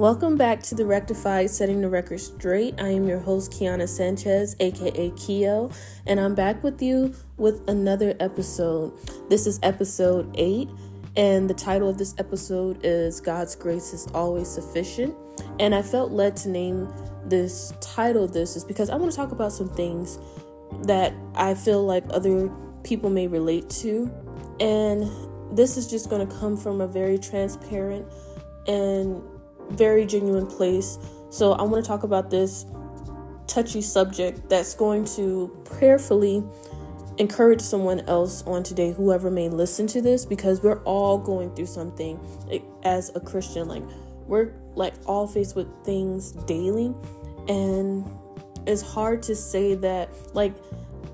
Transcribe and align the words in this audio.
Welcome 0.00 0.38
back 0.38 0.62
to 0.62 0.74
the 0.74 0.86
Rectified 0.86 1.50
Setting 1.50 1.82
the 1.82 1.90
Record 1.90 2.20
Straight. 2.20 2.80
I 2.80 2.88
am 2.88 3.06
your 3.06 3.18
host, 3.18 3.52
Keona 3.52 3.86
Sanchez, 3.86 4.56
aka 4.58 5.10
Keo, 5.10 5.70
and 6.06 6.18
I'm 6.18 6.34
back 6.34 6.64
with 6.64 6.80
you 6.80 7.14
with 7.36 7.68
another 7.68 8.16
episode. 8.18 8.94
This 9.28 9.46
is 9.46 9.60
episode 9.62 10.34
8, 10.38 10.70
and 11.18 11.50
the 11.50 11.52
title 11.52 11.86
of 11.86 11.98
this 11.98 12.14
episode 12.16 12.80
is 12.82 13.20
God's 13.20 13.54
Grace 13.54 13.92
is 13.92 14.06
Always 14.14 14.48
Sufficient. 14.48 15.14
And 15.58 15.74
I 15.74 15.82
felt 15.82 16.12
led 16.12 16.34
to 16.38 16.48
name 16.48 16.88
this 17.26 17.74
title 17.82 18.26
this 18.26 18.56
is 18.56 18.64
because 18.64 18.88
I 18.88 18.96
want 18.96 19.10
to 19.10 19.16
talk 19.16 19.32
about 19.32 19.52
some 19.52 19.68
things 19.68 20.18
that 20.84 21.12
I 21.34 21.52
feel 21.52 21.84
like 21.84 22.04
other 22.08 22.50
people 22.84 23.10
may 23.10 23.26
relate 23.26 23.68
to. 23.82 24.10
And 24.60 25.10
this 25.54 25.76
is 25.76 25.90
just 25.90 26.08
going 26.08 26.26
to 26.26 26.36
come 26.36 26.56
from 26.56 26.80
a 26.80 26.86
very 26.86 27.18
transparent 27.18 28.10
and 28.66 29.22
very 29.70 30.06
genuine 30.06 30.46
place. 30.46 30.98
So 31.30 31.52
I 31.52 31.62
want 31.62 31.84
to 31.84 31.88
talk 31.88 32.02
about 32.02 32.30
this 32.30 32.66
touchy 33.46 33.82
subject 33.82 34.48
that's 34.48 34.74
going 34.74 35.04
to 35.04 35.48
prayerfully 35.64 36.44
encourage 37.18 37.60
someone 37.60 38.00
else 38.08 38.42
on 38.42 38.62
today, 38.62 38.92
whoever 38.92 39.30
may 39.30 39.48
listen 39.48 39.86
to 39.88 40.00
this, 40.00 40.24
because 40.24 40.62
we're 40.62 40.82
all 40.84 41.18
going 41.18 41.54
through 41.54 41.66
something 41.66 42.18
as 42.84 43.10
a 43.14 43.20
Christian. 43.20 43.68
Like, 43.68 43.82
we're 44.26 44.52
like 44.74 44.94
all 45.06 45.26
faced 45.26 45.56
with 45.56 45.66
things 45.84 46.32
daily, 46.32 46.94
and 47.48 48.08
it's 48.66 48.82
hard 48.82 49.22
to 49.24 49.34
say 49.34 49.74
that, 49.74 50.08
like, 50.34 50.54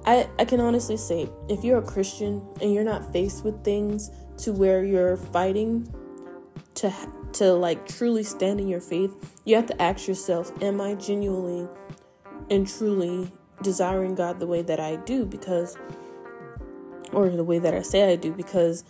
I, 0.04 0.28
I 0.38 0.44
can 0.44 0.60
honestly 0.60 0.96
say 0.96 1.28
if 1.48 1.64
you're 1.64 1.78
a 1.78 1.82
Christian 1.82 2.46
and 2.60 2.72
you're 2.72 2.84
not 2.84 3.12
faced 3.12 3.44
with 3.44 3.64
things 3.64 4.10
to 4.38 4.52
where 4.52 4.84
you're 4.84 5.16
fighting 5.16 5.92
to 6.74 6.90
to 7.38 7.52
like 7.52 7.86
truly 7.88 8.22
stand 8.22 8.60
in 8.60 8.68
your 8.68 8.80
faith, 8.80 9.34
you 9.44 9.56
have 9.56 9.66
to 9.66 9.82
ask 9.82 10.08
yourself, 10.08 10.52
am 10.62 10.80
I 10.80 10.94
genuinely 10.94 11.68
and 12.50 12.66
truly 12.66 13.30
desiring 13.62 14.14
God 14.14 14.38
the 14.40 14.46
way 14.46 14.62
that 14.62 14.80
I 14.80 14.96
do 14.96 15.24
because 15.24 15.76
or 17.12 17.28
the 17.28 17.44
way 17.44 17.58
that 17.58 17.74
I 17.74 17.82
say 17.82 18.12
I 18.12 18.16
do 18.16 18.32
because 18.32 18.84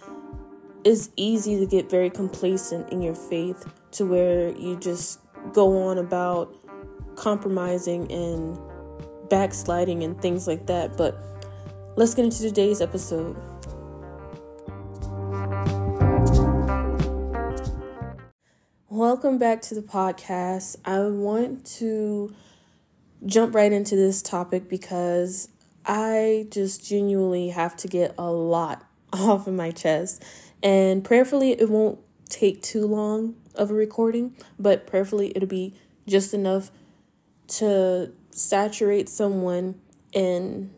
it's 0.85 1.11
easy 1.17 1.59
to 1.59 1.67
get 1.67 1.91
very 1.91 2.11
complacent 2.11 2.91
in 2.91 3.03
your 3.03 3.15
faith 3.15 3.67
to 3.93 4.07
where 4.07 4.51
you 4.51 4.77
just 4.77 5.21
go 5.53 5.89
on 5.89 5.99
about 5.99 6.55
compromising 7.17 8.11
and 8.13 8.59
backsliding 9.29 10.03
and 10.05 10.21
things 10.21 10.47
like 10.47 10.67
that. 10.67 10.97
But 10.97 11.19
let's 11.97 12.15
get 12.15 12.25
into 12.25 12.41
today's 12.41 12.81
episode. 12.81 13.37
Welcome 18.97 19.37
back 19.37 19.61
to 19.61 19.75
the 19.75 19.83
podcast. 19.83 20.77
I 20.87 21.01
want 21.01 21.67
to 21.81 22.35
jump 23.27 23.55
right 23.55 23.71
into 23.71 23.95
this 23.95 24.23
topic 24.23 24.71
because 24.71 25.51
I 25.85 26.47
just 26.49 26.89
genuinely 26.89 27.51
have 27.51 27.77
to 27.77 27.89
get 27.89 28.15
a 28.17 28.31
lot 28.31 28.87
off 29.13 29.47
of 29.47 29.53
my 29.53 29.71
chest. 29.71 30.25
And 30.63 31.05
prayerfully, 31.05 31.53
it 31.53 31.69
won't 31.69 31.99
take 32.31 32.63
too 32.63 32.87
long 32.87 33.37
of 33.55 33.71
a 33.71 33.75
recording, 33.75 34.35
but 34.59 34.87
prayerfully, 34.87 35.31
it'll 35.37 35.47
be 35.47 35.75
just 36.09 36.33
enough 36.33 36.71
to 37.49 38.15
saturate 38.31 39.11
someone 39.11 39.79
in 40.15 40.71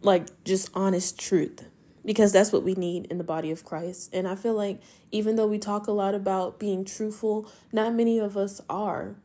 like 0.00 0.42
just 0.44 0.70
honest 0.72 1.20
truth 1.20 1.66
because 2.04 2.32
that's 2.32 2.52
what 2.52 2.62
we 2.62 2.74
need 2.74 3.06
in 3.06 3.18
the 3.18 3.24
body 3.24 3.50
of 3.50 3.64
Christ. 3.64 4.10
And 4.12 4.26
I 4.26 4.34
feel 4.34 4.54
like 4.54 4.80
even 5.10 5.36
though 5.36 5.46
we 5.46 5.58
talk 5.58 5.86
a 5.86 5.92
lot 5.92 6.14
about 6.14 6.58
being 6.58 6.84
truthful, 6.84 7.50
not 7.72 7.94
many 7.94 8.18
of 8.18 8.36
us 8.36 8.60
are, 8.68 9.16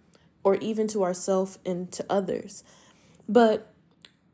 or 0.44 0.56
even 0.56 0.88
to 0.88 1.04
ourselves 1.04 1.60
and 1.66 1.92
to 1.92 2.06
others. 2.10 2.64
But 3.28 3.74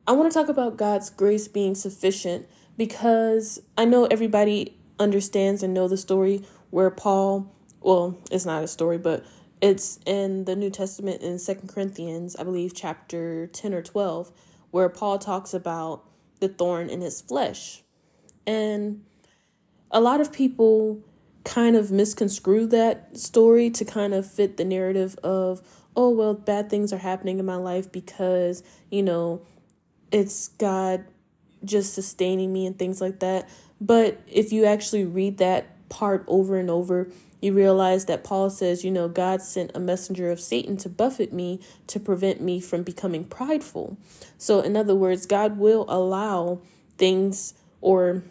I 0.06 0.12
want 0.12 0.32
to 0.32 0.38
talk 0.38 0.50
about 0.50 0.78
God's 0.78 1.10
grace 1.10 1.48
being 1.48 1.76
sufficient 1.76 2.48
because 2.78 3.62
I 3.78 3.86
know 3.86 4.06
everybody 4.06 4.78
understands 5.00 5.64
and 5.64 5.74
know 5.74 5.88
the 5.88 5.98
story 5.98 6.44
where 6.70 6.90
Paul, 6.90 7.52
well, 7.82 8.18
it's 8.32 8.46
not 8.46 8.64
a 8.64 8.68
story, 8.68 8.98
but 8.98 9.26
it's 9.62 10.00
in 10.06 10.46
the 10.46 10.56
New 10.56 10.70
Testament 10.70 11.22
in 11.22 11.40
Second 11.40 11.70
Corinthians, 11.70 12.36
I 12.36 12.44
believe 12.44 12.74
chapter 12.76 13.48
10 13.48 13.74
or 13.74 13.82
12, 13.82 14.32
where 14.72 14.90
Paul 14.90 15.20
talks 15.20 15.54
about 15.54 16.04
the 16.40 16.50
thorn 16.50 16.90
in 16.90 17.00
his 17.00 17.22
flesh 17.22 17.83
and 18.46 19.04
a 19.92 20.02
lot 20.02 20.22
of 20.22 20.34
people 20.34 21.02
kind 21.44 21.76
of 21.76 21.92
misconstrue 21.92 22.68
that 22.68 23.18
story 23.18 23.70
to 23.70 23.86
kind 23.86 24.14
of 24.14 24.30
fit 24.30 24.58
the 24.58 24.66
narrative 24.66 25.16
of, 25.24 25.62
oh, 25.96 26.10
well, 26.10 26.34
bad 26.34 26.70
things 26.70 26.92
are 26.94 26.98
happening 26.98 27.40
in 27.40 27.46
my 27.46 27.56
life 27.56 27.92
because, 27.92 28.64
you 28.90 29.04
know, 29.04 29.42
it's 30.12 30.50
God 30.50 31.06
just 31.64 31.94
sustaining 31.94 32.52
me 32.52 32.66
and 32.66 32.78
things 32.78 33.02
like 33.02 33.20
that. 33.20 33.50
But 33.80 34.20
if 34.28 34.52
you 34.54 34.66
actually 34.66 35.06
read 35.06 35.38
that 35.38 35.90
part 35.90 36.24
over 36.28 36.58
and 36.58 36.70
over, 36.70 37.10
you 37.42 37.54
realize 37.54 38.06
that 38.06 38.24
Paul 38.24 38.50
says, 38.50 38.86
you 38.86 38.92
know, 38.92 39.10
God 39.10 39.42
sent 39.42 39.72
a 39.76 39.80
messenger 39.80 40.32
of 40.32 40.40
Satan 40.40 40.78
to 40.78 40.90
buffet 40.90 41.34
me 41.34 41.60
to 41.88 42.00
prevent 42.00 42.42
me 42.42 42.62
from 42.62 42.84
becoming 42.84 43.26
prideful. 43.26 43.98
So, 44.38 44.62
in 44.62 44.78
other 44.78 44.96
words, 44.96 45.26
God 45.26 45.58
will 45.58 45.86
allow 45.90 46.62
things 46.98 47.54
or 47.82 48.24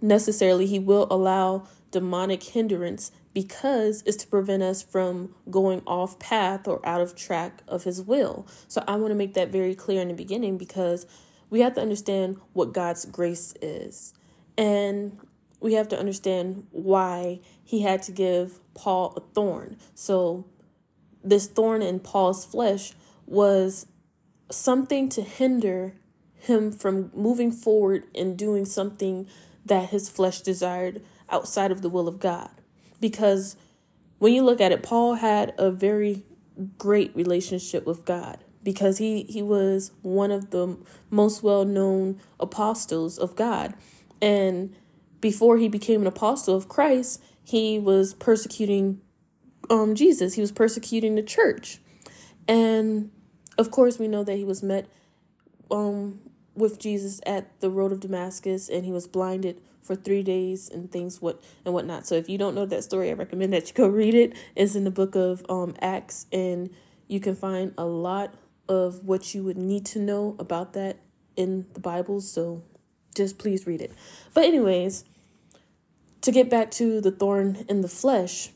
necessarily 0.00 0.66
he 0.66 0.78
will 0.78 1.06
allow 1.10 1.66
demonic 1.90 2.42
hindrance 2.42 3.12
because 3.32 4.02
it's 4.06 4.16
to 4.18 4.26
prevent 4.26 4.62
us 4.62 4.82
from 4.82 5.34
going 5.50 5.82
off 5.86 6.18
path 6.18 6.66
or 6.66 6.84
out 6.86 7.00
of 7.00 7.14
track 7.14 7.62
of 7.68 7.84
his 7.84 8.02
will. 8.02 8.46
So 8.68 8.82
I 8.86 8.96
want 8.96 9.10
to 9.12 9.16
make 9.16 9.34
that 9.34 9.50
very 9.50 9.74
clear 9.74 10.02
in 10.02 10.08
the 10.08 10.14
beginning 10.14 10.58
because 10.58 11.06
we 11.48 11.60
have 11.60 11.74
to 11.74 11.80
understand 11.80 12.40
what 12.52 12.72
God's 12.72 13.04
grace 13.04 13.54
is. 13.60 14.14
And 14.56 15.18
we 15.60 15.74
have 15.74 15.88
to 15.88 15.98
understand 15.98 16.66
why 16.70 17.40
he 17.62 17.82
had 17.82 18.02
to 18.04 18.12
give 18.12 18.60
Paul 18.74 19.12
a 19.16 19.20
thorn. 19.34 19.76
So 19.94 20.46
this 21.22 21.46
thorn 21.46 21.82
in 21.82 22.00
Paul's 22.00 22.44
flesh 22.44 22.94
was 23.26 23.86
something 24.50 25.08
to 25.10 25.22
hinder 25.22 25.94
him 26.34 26.72
from 26.72 27.10
moving 27.14 27.52
forward 27.52 28.04
and 28.14 28.36
doing 28.36 28.64
something 28.64 29.28
that 29.64 29.90
his 29.90 30.08
flesh 30.08 30.40
desired 30.40 31.02
outside 31.28 31.70
of 31.70 31.82
the 31.82 31.88
will 31.88 32.08
of 32.08 32.18
God. 32.18 32.50
Because 33.00 33.56
when 34.18 34.32
you 34.32 34.42
look 34.42 34.60
at 34.60 34.72
it, 34.72 34.82
Paul 34.82 35.14
had 35.14 35.54
a 35.58 35.70
very 35.70 36.22
great 36.78 37.14
relationship 37.14 37.86
with 37.86 38.04
God 38.04 38.38
because 38.62 38.98
he, 38.98 39.22
he 39.24 39.42
was 39.42 39.92
one 40.02 40.30
of 40.30 40.50
the 40.50 40.76
most 41.08 41.42
well 41.42 41.64
known 41.64 42.20
apostles 42.38 43.18
of 43.18 43.36
God. 43.36 43.74
And 44.20 44.74
before 45.20 45.56
he 45.56 45.68
became 45.68 46.02
an 46.02 46.06
apostle 46.06 46.54
of 46.54 46.68
Christ, 46.68 47.22
he 47.42 47.78
was 47.78 48.14
persecuting 48.14 49.00
um, 49.68 49.94
Jesus, 49.94 50.34
he 50.34 50.40
was 50.40 50.52
persecuting 50.52 51.14
the 51.14 51.22
church. 51.22 51.80
And 52.48 53.10
of 53.56 53.70
course, 53.70 53.98
we 53.98 54.08
know 54.08 54.24
that 54.24 54.36
he 54.36 54.44
was 54.44 54.62
met 54.62 54.88
um, 55.70 56.20
with 56.60 56.78
Jesus 56.78 57.20
at 57.26 57.60
the 57.60 57.70
road 57.70 57.92
of 57.92 58.00
Damascus 58.00 58.68
and 58.68 58.84
he 58.84 58.92
was 58.92 59.06
blinded 59.06 59.60
for 59.82 59.96
three 59.96 60.22
days 60.22 60.68
and 60.68 60.90
things 60.90 61.20
what 61.20 61.42
and 61.64 61.74
whatnot. 61.74 62.06
So 62.06 62.14
if 62.14 62.28
you 62.28 62.38
don't 62.38 62.54
know 62.54 62.66
that 62.66 62.84
story, 62.84 63.10
I 63.10 63.14
recommend 63.14 63.52
that 63.52 63.68
you 63.68 63.74
go 63.74 63.88
read 63.88 64.14
it. 64.14 64.34
It's 64.54 64.74
in 64.74 64.84
the 64.84 64.90
book 64.90 65.14
of 65.16 65.44
um 65.48 65.74
Acts 65.80 66.26
and 66.30 66.70
you 67.08 67.18
can 67.18 67.34
find 67.34 67.74
a 67.76 67.84
lot 67.84 68.34
of 68.68 69.04
what 69.04 69.34
you 69.34 69.42
would 69.42 69.58
need 69.58 69.84
to 69.86 69.98
know 69.98 70.36
about 70.38 70.74
that 70.74 70.98
in 71.36 71.66
the 71.74 71.80
Bible. 71.80 72.20
So 72.20 72.62
just 73.14 73.38
please 73.38 73.66
read 73.66 73.80
it. 73.80 73.92
But 74.34 74.44
anyways, 74.44 75.04
to 76.20 76.30
get 76.30 76.50
back 76.50 76.70
to 76.72 77.00
the 77.00 77.10
thorn 77.10 77.64
in 77.68 77.80
the 77.80 77.88
flesh, 77.88 78.50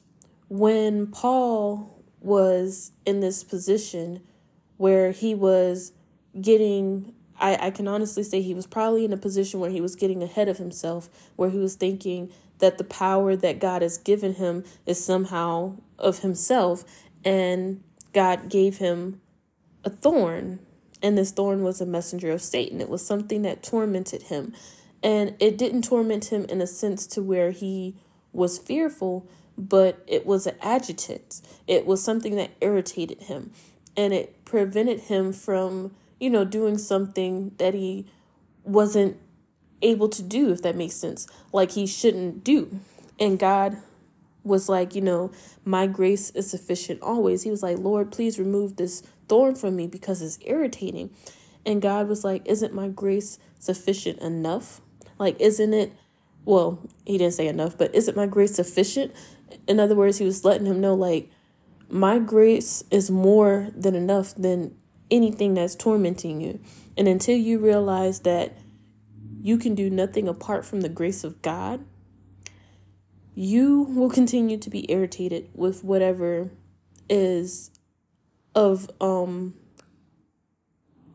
when 0.48 1.06
Paul 1.08 2.02
was 2.20 2.92
in 3.04 3.20
this 3.20 3.42
position 3.42 4.22
where 4.76 5.12
he 5.12 5.34
was 5.34 5.92
getting 6.40 7.13
I, 7.38 7.66
I 7.66 7.70
can 7.70 7.88
honestly 7.88 8.22
say 8.22 8.42
he 8.42 8.54
was 8.54 8.66
probably 8.66 9.04
in 9.04 9.12
a 9.12 9.16
position 9.16 9.60
where 9.60 9.70
he 9.70 9.80
was 9.80 9.96
getting 9.96 10.22
ahead 10.22 10.48
of 10.48 10.58
himself, 10.58 11.08
where 11.36 11.50
he 11.50 11.58
was 11.58 11.74
thinking 11.74 12.30
that 12.58 12.78
the 12.78 12.84
power 12.84 13.36
that 13.36 13.58
God 13.58 13.82
has 13.82 13.98
given 13.98 14.34
him 14.34 14.64
is 14.86 15.04
somehow 15.04 15.76
of 15.98 16.20
himself, 16.20 16.84
and 17.24 17.82
God 18.12 18.48
gave 18.48 18.78
him 18.78 19.20
a 19.84 19.90
thorn, 19.90 20.60
and 21.02 21.18
this 21.18 21.32
thorn 21.32 21.62
was 21.62 21.80
a 21.80 21.86
messenger 21.86 22.30
of 22.30 22.40
Satan. 22.40 22.80
It 22.80 22.88
was 22.88 23.04
something 23.04 23.42
that 23.42 23.62
tormented 23.62 24.22
him, 24.22 24.54
and 25.02 25.34
it 25.40 25.58
didn't 25.58 25.82
torment 25.82 26.26
him 26.26 26.44
in 26.46 26.60
a 26.60 26.66
sense 26.66 27.06
to 27.08 27.22
where 27.22 27.50
he 27.50 27.96
was 28.32 28.58
fearful, 28.58 29.26
but 29.58 30.02
it 30.06 30.24
was 30.24 30.46
an 30.46 30.56
adjutant. 30.62 31.40
It 31.66 31.86
was 31.86 32.02
something 32.02 32.36
that 32.36 32.52
irritated 32.60 33.22
him, 33.22 33.52
and 33.96 34.14
it 34.14 34.44
prevented 34.44 35.00
him 35.00 35.32
from 35.32 35.94
you 36.24 36.30
know, 36.30 36.44
doing 36.44 36.78
something 36.78 37.52
that 37.58 37.74
he 37.74 38.06
wasn't 38.64 39.18
able 39.82 40.08
to 40.08 40.22
do, 40.22 40.50
if 40.50 40.62
that 40.62 40.74
makes 40.74 40.94
sense, 40.94 41.26
like 41.52 41.72
he 41.72 41.86
shouldn't 41.86 42.42
do. 42.42 42.80
And 43.20 43.38
God 43.38 43.76
was 44.42 44.66
like, 44.68 44.94
you 44.94 45.02
know, 45.02 45.30
my 45.66 45.86
grace 45.86 46.30
is 46.30 46.50
sufficient 46.50 47.02
always. 47.02 47.42
He 47.42 47.50
was 47.50 47.62
like, 47.62 47.78
Lord, 47.78 48.10
please 48.10 48.38
remove 48.38 48.76
this 48.76 49.02
thorn 49.28 49.54
from 49.54 49.76
me 49.76 49.86
because 49.86 50.22
it's 50.22 50.38
irritating. 50.46 51.10
And 51.66 51.82
God 51.82 52.08
was 52.08 52.24
like, 52.24 52.42
Isn't 52.46 52.74
my 52.74 52.88
grace 52.88 53.38
sufficient 53.58 54.18
enough? 54.20 54.80
Like, 55.18 55.38
isn't 55.40 55.74
it, 55.74 55.92
well, 56.46 56.78
he 57.04 57.18
didn't 57.18 57.34
say 57.34 57.48
enough, 57.48 57.76
but 57.76 57.94
isn't 57.94 58.16
my 58.16 58.26
grace 58.26 58.54
sufficient? 58.54 59.12
In 59.68 59.78
other 59.78 59.94
words, 59.94 60.18
he 60.18 60.24
was 60.24 60.44
letting 60.44 60.66
him 60.66 60.80
know, 60.80 60.94
like, 60.94 61.30
my 61.90 62.18
grace 62.18 62.82
is 62.90 63.10
more 63.10 63.68
than 63.76 63.94
enough 63.94 64.34
than 64.34 64.74
anything 65.10 65.54
that's 65.54 65.74
tormenting 65.74 66.40
you. 66.40 66.60
And 66.96 67.08
until 67.08 67.36
you 67.36 67.58
realize 67.58 68.20
that 68.20 68.56
you 69.40 69.58
can 69.58 69.74
do 69.74 69.90
nothing 69.90 70.28
apart 70.28 70.64
from 70.64 70.80
the 70.80 70.88
grace 70.88 71.24
of 71.24 71.42
God, 71.42 71.84
you 73.34 73.82
will 73.82 74.10
continue 74.10 74.56
to 74.58 74.70
be 74.70 74.90
irritated 74.90 75.50
with 75.54 75.82
whatever 75.82 76.50
is 77.10 77.70
of 78.54 78.88
um 79.00 79.54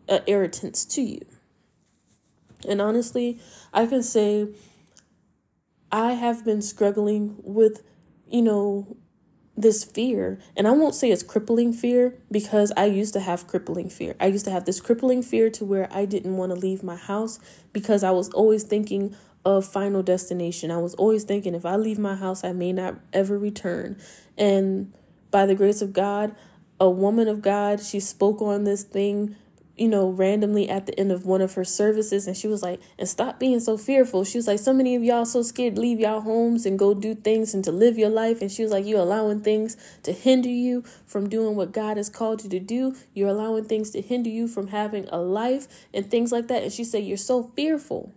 uh, 0.10 0.20
irritants 0.28 0.86
to 0.86 1.02
you. 1.02 1.22
And 2.68 2.82
honestly, 2.82 3.40
I 3.74 3.86
can 3.86 4.04
say 4.04 4.50
I 5.92 6.14
have 6.14 6.44
been 6.44 6.62
struggling 6.62 7.36
with, 7.40 7.84
you 8.30 8.42
know, 8.42 8.98
this 9.62 9.84
fear. 9.84 10.40
And 10.56 10.68
I 10.68 10.72
won't 10.72 10.96
say 10.96 11.12
it's 11.12 11.24
crippling 11.24 11.74
fear 11.74 12.16
because 12.32 12.72
I 12.78 12.86
used 12.86 13.14
to 13.14 13.20
have 13.20 13.48
crippling 13.48 13.90
fear. 13.90 14.16
I 14.20 14.28
used 14.28 14.46
to 14.46 14.52
have 14.52 14.66
this 14.66 14.80
crippling 14.80 15.22
fear 15.22 15.50
to 15.52 15.66
where 15.66 15.90
I 15.92 16.06
didn't 16.06 16.38
want 16.38 16.52
to 16.52 16.60
leave 16.60 16.84
my 16.84 16.96
house 16.96 17.40
because 17.74 18.04
I 18.04 18.12
was 18.12 18.30
always 18.30 18.64
thinking 18.64 19.16
of 19.46 19.66
final 19.66 20.04
destination. 20.04 20.72
I 20.72 20.78
was 20.78 20.94
always 20.96 21.24
thinking 21.24 21.56
if 21.56 21.66
I 21.66 21.76
leave 21.76 22.00
my 22.00 22.16
house, 22.16 22.44
I 22.44 22.54
may 22.54 22.74
not 22.74 22.96
ever 23.14 23.38
return. 23.38 23.98
And 24.38 24.94
by 25.32 25.46
the 25.46 25.56
grace 25.56 25.82
of 25.82 25.94
God, 25.94 26.36
a 26.80 26.90
woman 26.90 27.28
of 27.28 27.42
God, 27.42 27.82
she 27.82 28.00
spoke 28.00 28.42
on 28.42 28.64
this 28.64 28.84
thing 28.84 29.36
you 29.80 29.88
know, 29.88 30.10
randomly 30.10 30.70
at 30.70 30.86
the 30.86 31.00
end 31.00 31.12
of 31.12 31.26
one 31.26 31.42
of 31.42 31.54
her 31.54 31.64
services, 31.64 32.28
and 32.28 32.36
she 32.36 32.48
was 32.48 32.62
like, 32.62 32.82
and 32.98 33.08
stop 33.08 33.40
being 33.40 33.60
so 33.62 33.78
fearful. 33.78 34.26
She 34.26 34.38
was 34.38 34.46
like, 34.46 34.60
so 34.60 34.74
many 34.74 34.96
of 34.96 35.04
y'all 35.04 35.26
so 35.26 35.42
scared 35.42 35.76
to 35.76 35.82
leave 35.82 36.00
y'all 36.00 36.20
homes 36.20 36.66
and 36.66 36.78
go 36.78 36.94
do 36.94 37.16
things 37.16 37.54
and 37.54 37.64
to 37.64 37.72
live 37.72 37.98
your 37.98 38.10
life. 38.10 38.42
And 38.42 38.52
she 38.52 38.62
was 38.62 38.72
like, 38.72 38.86
you're 38.86 39.00
allowing 39.00 39.40
things 39.40 39.78
to 40.04 40.12
hinder 40.12 40.50
you 40.50 40.84
from 41.06 41.30
doing 41.30 41.56
what 41.56 41.72
God 41.72 41.96
has 41.96 42.10
called 42.10 42.44
you 42.44 42.50
to 42.50 42.60
do. 42.60 42.96
You're 43.14 43.30
allowing 43.30 43.66
things 43.66 43.92
to 43.92 44.02
hinder 44.02 44.30
you 44.30 44.48
from 44.50 44.68
having 44.68 45.08
a 45.10 45.18
life 45.18 45.68
and 45.94 46.12
things 46.12 46.32
like 46.32 46.48
that. 46.50 46.64
And 46.64 46.74
she 46.74 46.84
said, 46.84 47.06
you're 47.06 47.18
so 47.18 47.44
fearful. 47.56 48.14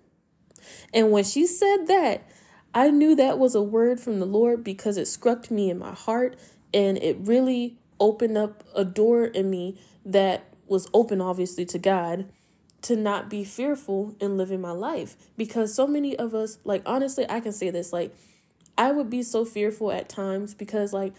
And 0.93 1.12
when 1.12 1.25
she 1.25 1.47
said 1.47 1.87
that, 1.87 2.29
I 2.75 2.91
knew 2.91 3.15
that 3.17 3.38
was 3.38 3.55
a 3.55 3.62
word 3.62 4.00
from 4.00 4.19
the 4.19 4.26
Lord 4.26 4.65
because 4.65 4.97
it 4.97 5.06
struck 5.06 5.50
me 5.50 5.70
in 5.70 5.79
my 5.79 5.93
heart 5.93 6.37
and 6.75 6.99
it 6.99 7.19
really 7.20 7.79
opened 8.00 8.37
up 8.37 8.65
a 8.75 8.85
door 8.85 9.26
in 9.26 9.49
me 9.50 9.79
that 10.05 10.51
was 10.72 10.88
open 10.92 11.20
obviously 11.20 11.64
to 11.66 11.78
God 11.78 12.24
to 12.80 12.96
not 12.96 13.30
be 13.30 13.44
fearful 13.44 14.16
in 14.19 14.36
living 14.36 14.60
my 14.60 14.72
life. 14.72 15.16
Because 15.36 15.72
so 15.72 15.86
many 15.86 16.16
of 16.16 16.34
us 16.34 16.58
like 16.64 16.82
honestly 16.86 17.26
I 17.28 17.38
can 17.40 17.52
say 17.52 17.70
this 17.70 17.92
like 17.92 18.12
I 18.76 18.90
would 18.90 19.10
be 19.10 19.22
so 19.22 19.44
fearful 19.44 19.92
at 19.92 20.08
times 20.08 20.54
because 20.54 20.92
like 20.92 21.12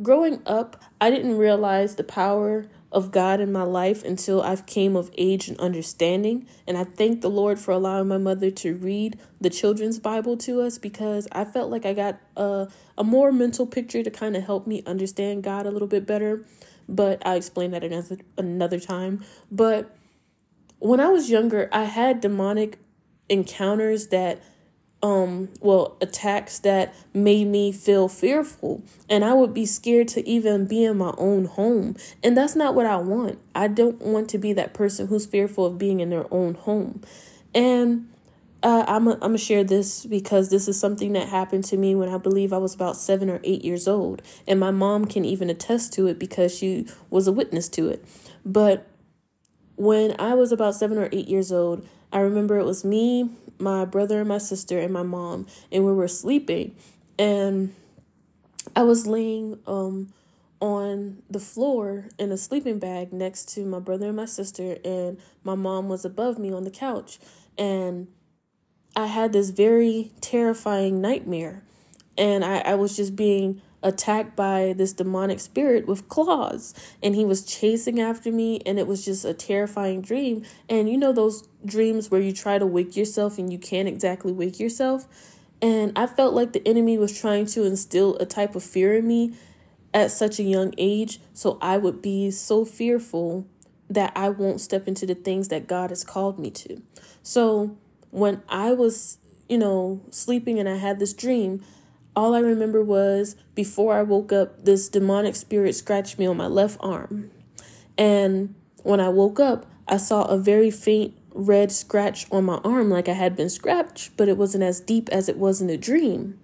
growing 0.00 0.40
up 0.46 0.82
I 1.00 1.10
didn't 1.10 1.36
realize 1.36 1.96
the 1.96 2.04
power 2.04 2.66
of 2.94 3.10
God 3.10 3.40
in 3.40 3.50
my 3.50 3.64
life 3.64 4.04
until 4.04 4.40
I 4.40 4.54
came 4.54 4.94
of 4.94 5.10
age 5.18 5.48
and 5.48 5.58
understanding. 5.58 6.46
And 6.64 6.78
I 6.78 6.84
thank 6.84 7.20
the 7.20 7.28
Lord 7.28 7.58
for 7.58 7.72
allowing 7.72 8.06
my 8.06 8.18
mother 8.18 8.52
to 8.52 8.76
read 8.76 9.18
the 9.40 9.50
children's 9.50 9.98
Bible 9.98 10.36
to 10.38 10.60
us 10.60 10.78
because 10.78 11.26
I 11.32 11.44
felt 11.44 11.70
like 11.70 11.84
I 11.84 11.92
got 11.92 12.20
a 12.36 12.68
a 12.96 13.02
more 13.02 13.32
mental 13.32 13.66
picture 13.66 14.04
to 14.04 14.10
kind 14.10 14.36
of 14.36 14.44
help 14.44 14.68
me 14.68 14.84
understand 14.86 15.42
God 15.42 15.66
a 15.66 15.72
little 15.72 15.88
bit 15.88 16.06
better 16.06 16.44
but 16.88 17.24
I 17.26 17.36
explain 17.36 17.70
that 17.72 17.84
another 17.84 18.18
another 18.36 18.80
time. 18.80 19.24
But 19.50 19.94
when 20.78 21.00
I 21.00 21.08
was 21.08 21.30
younger, 21.30 21.68
I 21.72 21.84
had 21.84 22.20
demonic 22.20 22.78
encounters 23.28 24.08
that 24.08 24.42
um 25.02 25.50
well 25.60 25.96
attacks 26.00 26.58
that 26.60 26.94
made 27.12 27.46
me 27.46 27.70
feel 27.72 28.08
fearful 28.08 28.82
and 29.08 29.22
I 29.22 29.34
would 29.34 29.52
be 29.52 29.66
scared 29.66 30.08
to 30.08 30.26
even 30.26 30.66
be 30.66 30.82
in 30.82 30.96
my 30.96 31.12
own 31.18 31.44
home 31.44 31.96
and 32.22 32.36
that's 32.36 32.56
not 32.56 32.74
what 32.74 32.86
I 32.86 32.96
want. 32.96 33.38
I 33.54 33.68
don't 33.68 34.00
want 34.00 34.30
to 34.30 34.38
be 34.38 34.52
that 34.54 34.72
person 34.72 35.08
who's 35.08 35.26
fearful 35.26 35.66
of 35.66 35.78
being 35.78 36.00
in 36.00 36.10
their 36.10 36.32
own 36.32 36.54
home. 36.54 37.02
And 37.54 38.08
uh, 38.64 38.82
I'm 38.88 39.04
going 39.04 39.20
to 39.20 39.38
share 39.38 39.62
this 39.62 40.06
because 40.06 40.48
this 40.48 40.68
is 40.68 40.80
something 40.80 41.12
that 41.12 41.28
happened 41.28 41.64
to 41.64 41.76
me 41.76 41.94
when 41.94 42.08
I 42.08 42.16
believe 42.16 42.50
I 42.50 42.58
was 42.58 42.74
about 42.74 42.96
seven 42.96 43.28
or 43.28 43.38
eight 43.44 43.62
years 43.62 43.86
old. 43.86 44.22
And 44.48 44.58
my 44.58 44.70
mom 44.70 45.04
can 45.04 45.26
even 45.26 45.50
attest 45.50 45.92
to 45.94 46.06
it 46.06 46.18
because 46.18 46.56
she 46.56 46.86
was 47.10 47.26
a 47.26 47.32
witness 47.32 47.68
to 47.70 47.90
it. 47.90 48.02
But 48.42 48.86
when 49.76 50.18
I 50.18 50.32
was 50.32 50.50
about 50.50 50.74
seven 50.74 50.96
or 50.96 51.10
eight 51.12 51.28
years 51.28 51.52
old, 51.52 51.86
I 52.10 52.20
remember 52.20 52.58
it 52.58 52.64
was 52.64 52.86
me, 52.86 53.28
my 53.58 53.84
brother, 53.84 54.20
and 54.20 54.28
my 54.28 54.38
sister, 54.38 54.78
and 54.78 54.92
my 54.92 55.02
mom, 55.02 55.46
and 55.70 55.84
we 55.84 55.92
were 55.92 56.08
sleeping. 56.08 56.74
And 57.18 57.74
I 58.74 58.82
was 58.82 59.06
laying 59.06 59.58
um, 59.66 60.14
on 60.60 61.22
the 61.28 61.40
floor 61.40 62.06
in 62.18 62.32
a 62.32 62.38
sleeping 62.38 62.78
bag 62.78 63.12
next 63.12 63.50
to 63.56 63.66
my 63.66 63.78
brother 63.78 64.06
and 64.06 64.16
my 64.16 64.24
sister, 64.24 64.78
and 64.86 65.18
my 65.42 65.54
mom 65.54 65.90
was 65.90 66.06
above 66.06 66.38
me 66.38 66.50
on 66.50 66.64
the 66.64 66.70
couch. 66.70 67.18
And 67.58 68.08
I 68.96 69.06
had 69.06 69.32
this 69.32 69.50
very 69.50 70.12
terrifying 70.20 71.00
nightmare. 71.00 71.62
And 72.16 72.44
I, 72.44 72.58
I 72.58 72.74
was 72.76 72.96
just 72.96 73.16
being 73.16 73.60
attacked 73.82 74.34
by 74.34 74.72
this 74.76 74.92
demonic 74.92 75.40
spirit 75.40 75.86
with 75.86 76.08
claws. 76.08 76.74
And 77.02 77.14
he 77.14 77.24
was 77.24 77.44
chasing 77.44 78.00
after 78.00 78.32
me, 78.32 78.60
and 78.64 78.78
it 78.78 78.86
was 78.86 79.04
just 79.04 79.24
a 79.24 79.34
terrifying 79.34 80.00
dream. 80.00 80.44
And 80.68 80.88
you 80.88 80.96
know, 80.96 81.12
those 81.12 81.46
dreams 81.64 82.10
where 82.10 82.20
you 82.20 82.32
try 82.32 82.58
to 82.58 82.66
wake 82.66 82.96
yourself 82.96 83.38
and 83.38 83.52
you 83.52 83.58
can't 83.58 83.88
exactly 83.88 84.32
wake 84.32 84.58
yourself? 84.58 85.06
And 85.60 85.92
I 85.96 86.06
felt 86.06 86.34
like 86.34 86.52
the 86.52 86.66
enemy 86.66 86.98
was 86.98 87.18
trying 87.18 87.46
to 87.46 87.64
instill 87.64 88.16
a 88.16 88.26
type 88.26 88.54
of 88.54 88.62
fear 88.62 88.96
in 88.96 89.06
me 89.06 89.34
at 89.92 90.10
such 90.10 90.38
a 90.38 90.42
young 90.42 90.74
age. 90.78 91.20
So 91.32 91.58
I 91.60 91.78
would 91.78 92.02
be 92.02 92.30
so 92.30 92.64
fearful 92.64 93.46
that 93.88 94.12
I 94.16 94.28
won't 94.30 94.60
step 94.60 94.88
into 94.88 95.06
the 95.06 95.14
things 95.14 95.48
that 95.48 95.66
God 95.66 95.90
has 95.90 96.04
called 96.04 96.38
me 96.38 96.50
to. 96.50 96.82
So 97.22 97.76
when 98.14 98.40
I 98.48 98.72
was, 98.72 99.18
you 99.48 99.58
know, 99.58 100.00
sleeping 100.10 100.60
and 100.60 100.68
I 100.68 100.76
had 100.76 101.00
this 101.00 101.12
dream, 101.12 101.64
all 102.14 102.32
I 102.32 102.38
remember 102.38 102.80
was 102.80 103.34
before 103.56 103.96
I 103.96 104.02
woke 104.02 104.32
up, 104.32 104.64
this 104.64 104.88
demonic 104.88 105.34
spirit 105.34 105.74
scratched 105.74 106.16
me 106.16 106.24
on 106.24 106.36
my 106.36 106.46
left 106.46 106.76
arm. 106.78 107.32
And 107.98 108.54
when 108.84 109.00
I 109.00 109.08
woke 109.08 109.40
up, 109.40 109.66
I 109.88 109.96
saw 109.96 110.26
a 110.26 110.38
very 110.38 110.70
faint 110.70 111.16
red 111.34 111.72
scratch 111.72 112.30
on 112.30 112.44
my 112.44 112.58
arm, 112.58 112.88
like 112.88 113.08
I 113.08 113.14
had 113.14 113.34
been 113.34 113.50
scratched, 113.50 114.16
but 114.16 114.28
it 114.28 114.36
wasn't 114.36 114.62
as 114.62 114.78
deep 114.78 115.08
as 115.08 115.28
it 115.28 115.36
was 115.36 115.60
in 115.60 115.66
the 115.66 115.76
dream. 115.76 116.38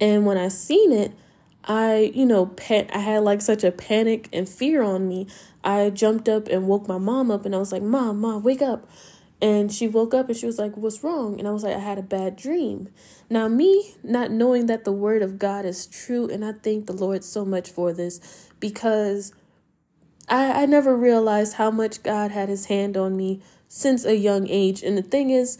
And 0.00 0.24
when 0.24 0.38
I 0.38 0.48
seen 0.48 0.90
it, 0.90 1.12
I, 1.66 2.12
you 2.14 2.24
know, 2.24 2.46
pet 2.46 2.88
I 2.94 3.00
had 3.00 3.24
like 3.24 3.42
such 3.42 3.62
a 3.62 3.70
panic 3.70 4.30
and 4.32 4.48
fear 4.48 4.82
on 4.82 5.06
me. 5.06 5.26
I 5.62 5.90
jumped 5.90 6.30
up 6.30 6.48
and 6.48 6.66
woke 6.66 6.88
my 6.88 6.98
mom 6.98 7.30
up 7.30 7.44
and 7.44 7.54
I 7.54 7.58
was 7.58 7.72
like, 7.72 7.82
Mom, 7.82 8.22
Mom, 8.22 8.42
wake 8.42 8.62
up. 8.62 8.88
And 9.42 9.72
she 9.72 9.88
woke 9.88 10.14
up 10.14 10.28
and 10.28 10.36
she 10.36 10.46
was 10.46 10.58
like, 10.58 10.76
What's 10.76 11.04
wrong? 11.04 11.38
And 11.38 11.46
I 11.46 11.50
was 11.50 11.62
like, 11.62 11.76
I 11.76 11.80
had 11.80 11.98
a 11.98 12.02
bad 12.02 12.36
dream. 12.36 12.88
Now, 13.28 13.48
me 13.48 13.94
not 14.02 14.30
knowing 14.30 14.66
that 14.66 14.84
the 14.84 14.92
word 14.92 15.22
of 15.22 15.38
God 15.38 15.64
is 15.64 15.86
true, 15.86 16.28
and 16.28 16.44
I 16.44 16.52
thank 16.52 16.86
the 16.86 16.92
Lord 16.92 17.24
so 17.24 17.44
much 17.44 17.70
for 17.70 17.92
this 17.92 18.48
because 18.60 19.32
I, 20.28 20.62
I 20.62 20.66
never 20.66 20.96
realized 20.96 21.54
how 21.54 21.70
much 21.70 22.02
God 22.02 22.30
had 22.30 22.48
his 22.48 22.66
hand 22.66 22.96
on 22.96 23.16
me 23.16 23.42
since 23.68 24.04
a 24.04 24.16
young 24.16 24.48
age. 24.48 24.82
And 24.82 24.96
the 24.96 25.02
thing 25.02 25.30
is, 25.30 25.58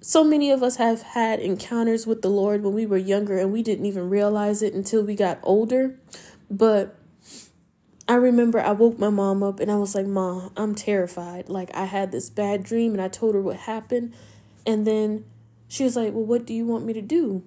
so 0.00 0.24
many 0.24 0.50
of 0.50 0.62
us 0.62 0.76
have 0.76 1.02
had 1.02 1.38
encounters 1.38 2.06
with 2.06 2.22
the 2.22 2.28
Lord 2.28 2.62
when 2.62 2.74
we 2.74 2.86
were 2.86 2.96
younger 2.96 3.38
and 3.38 3.52
we 3.52 3.62
didn't 3.62 3.86
even 3.86 4.10
realize 4.10 4.62
it 4.62 4.74
until 4.74 5.04
we 5.04 5.14
got 5.14 5.38
older. 5.42 5.96
But 6.50 6.96
I 8.08 8.14
remember 8.14 8.60
I 8.60 8.72
woke 8.72 8.98
my 8.98 9.10
mom 9.10 9.42
up 9.42 9.60
and 9.60 9.70
I 9.70 9.76
was 9.76 9.94
like, 9.94 10.06
Mom, 10.06 10.52
I'm 10.56 10.74
terrified. 10.74 11.48
Like, 11.48 11.74
I 11.74 11.84
had 11.84 12.10
this 12.10 12.30
bad 12.30 12.64
dream 12.64 12.92
and 12.92 13.00
I 13.00 13.08
told 13.08 13.34
her 13.34 13.40
what 13.40 13.56
happened. 13.56 14.14
And 14.66 14.86
then 14.86 15.24
she 15.68 15.84
was 15.84 15.96
like, 15.96 16.12
Well, 16.12 16.24
what 16.24 16.44
do 16.44 16.52
you 16.54 16.66
want 16.66 16.84
me 16.84 16.92
to 16.94 17.02
do? 17.02 17.44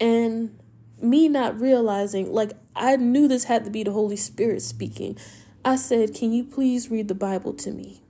And 0.00 0.56
me 1.00 1.28
not 1.28 1.60
realizing, 1.60 2.32
like, 2.32 2.52
I 2.76 2.96
knew 2.96 3.26
this 3.26 3.44
had 3.44 3.64
to 3.64 3.70
be 3.70 3.82
the 3.82 3.92
Holy 3.92 4.16
Spirit 4.16 4.62
speaking. 4.62 5.18
I 5.64 5.76
said, 5.76 6.14
Can 6.14 6.32
you 6.32 6.44
please 6.44 6.90
read 6.90 7.08
the 7.08 7.14
Bible 7.14 7.52
to 7.54 7.72
me? 7.72 8.02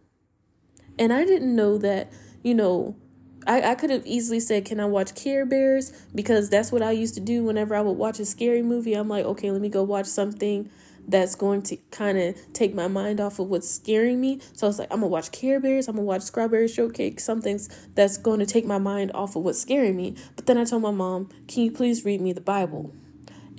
And 0.98 1.12
I 1.12 1.24
didn't 1.24 1.54
know 1.54 1.78
that, 1.78 2.12
you 2.42 2.54
know, 2.54 2.96
I, 3.46 3.70
I 3.70 3.74
could 3.74 3.88
have 3.90 4.06
easily 4.06 4.40
said, 4.40 4.66
Can 4.66 4.78
I 4.78 4.84
watch 4.84 5.14
Care 5.14 5.46
Bears? 5.46 5.90
Because 6.14 6.50
that's 6.50 6.70
what 6.70 6.82
I 6.82 6.90
used 6.90 7.14
to 7.14 7.20
do 7.20 7.44
whenever 7.44 7.74
I 7.74 7.80
would 7.80 7.92
watch 7.92 8.20
a 8.20 8.26
scary 8.26 8.62
movie. 8.62 8.92
I'm 8.92 9.08
like, 9.08 9.24
Okay, 9.24 9.50
let 9.50 9.62
me 9.62 9.70
go 9.70 9.82
watch 9.82 10.06
something 10.06 10.68
that's 11.08 11.34
going 11.34 11.62
to 11.62 11.76
kind 11.90 12.18
of 12.18 12.36
take 12.52 12.74
my 12.74 12.86
mind 12.86 13.20
off 13.20 13.38
of 13.38 13.48
what's 13.48 13.68
scaring 13.68 14.20
me. 14.20 14.40
So 14.52 14.66
I 14.66 14.68
was 14.68 14.78
like, 14.78 14.92
I'm 14.92 15.00
gonna 15.00 15.08
watch 15.08 15.32
Care 15.32 15.58
Bears, 15.58 15.88
I'm 15.88 15.96
gonna 15.96 16.06
watch 16.06 16.22
Strawberry 16.22 16.68
Shortcake, 16.68 17.18
something 17.18 17.58
that's 17.94 18.18
going 18.18 18.40
to 18.40 18.46
take 18.46 18.66
my 18.66 18.78
mind 18.78 19.10
off 19.14 19.34
of 19.34 19.42
what's 19.42 19.60
scaring 19.60 19.96
me. 19.96 20.14
But 20.36 20.46
then 20.46 20.58
I 20.58 20.64
told 20.64 20.82
my 20.82 20.90
mom, 20.90 21.28
Can 21.48 21.64
you 21.64 21.72
please 21.72 22.04
read 22.04 22.20
me 22.20 22.32
the 22.32 22.40
Bible? 22.40 22.92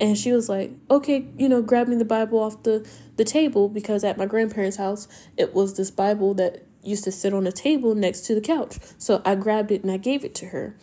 And 0.00 0.16
she 0.16 0.32
was 0.32 0.48
like, 0.48 0.72
okay, 0.90 1.26
you 1.36 1.46
know, 1.46 1.60
grab 1.60 1.86
me 1.86 1.94
the 1.96 2.06
Bible 2.06 2.38
off 2.38 2.62
the, 2.62 2.88
the 3.16 3.24
table 3.24 3.68
because 3.68 4.02
at 4.02 4.16
my 4.16 4.24
grandparents' 4.24 4.78
house, 4.78 5.06
it 5.36 5.52
was 5.52 5.76
this 5.76 5.90
Bible 5.90 6.32
that 6.34 6.64
used 6.82 7.04
to 7.04 7.12
sit 7.12 7.34
on 7.34 7.46
a 7.46 7.52
table 7.52 7.94
next 7.94 8.22
to 8.22 8.34
the 8.34 8.40
couch. 8.40 8.78
So 8.96 9.20
I 9.26 9.34
grabbed 9.34 9.70
it 9.70 9.82
and 9.82 9.92
I 9.92 9.98
gave 9.98 10.24
it 10.24 10.34
to 10.36 10.46
her. 10.46 10.74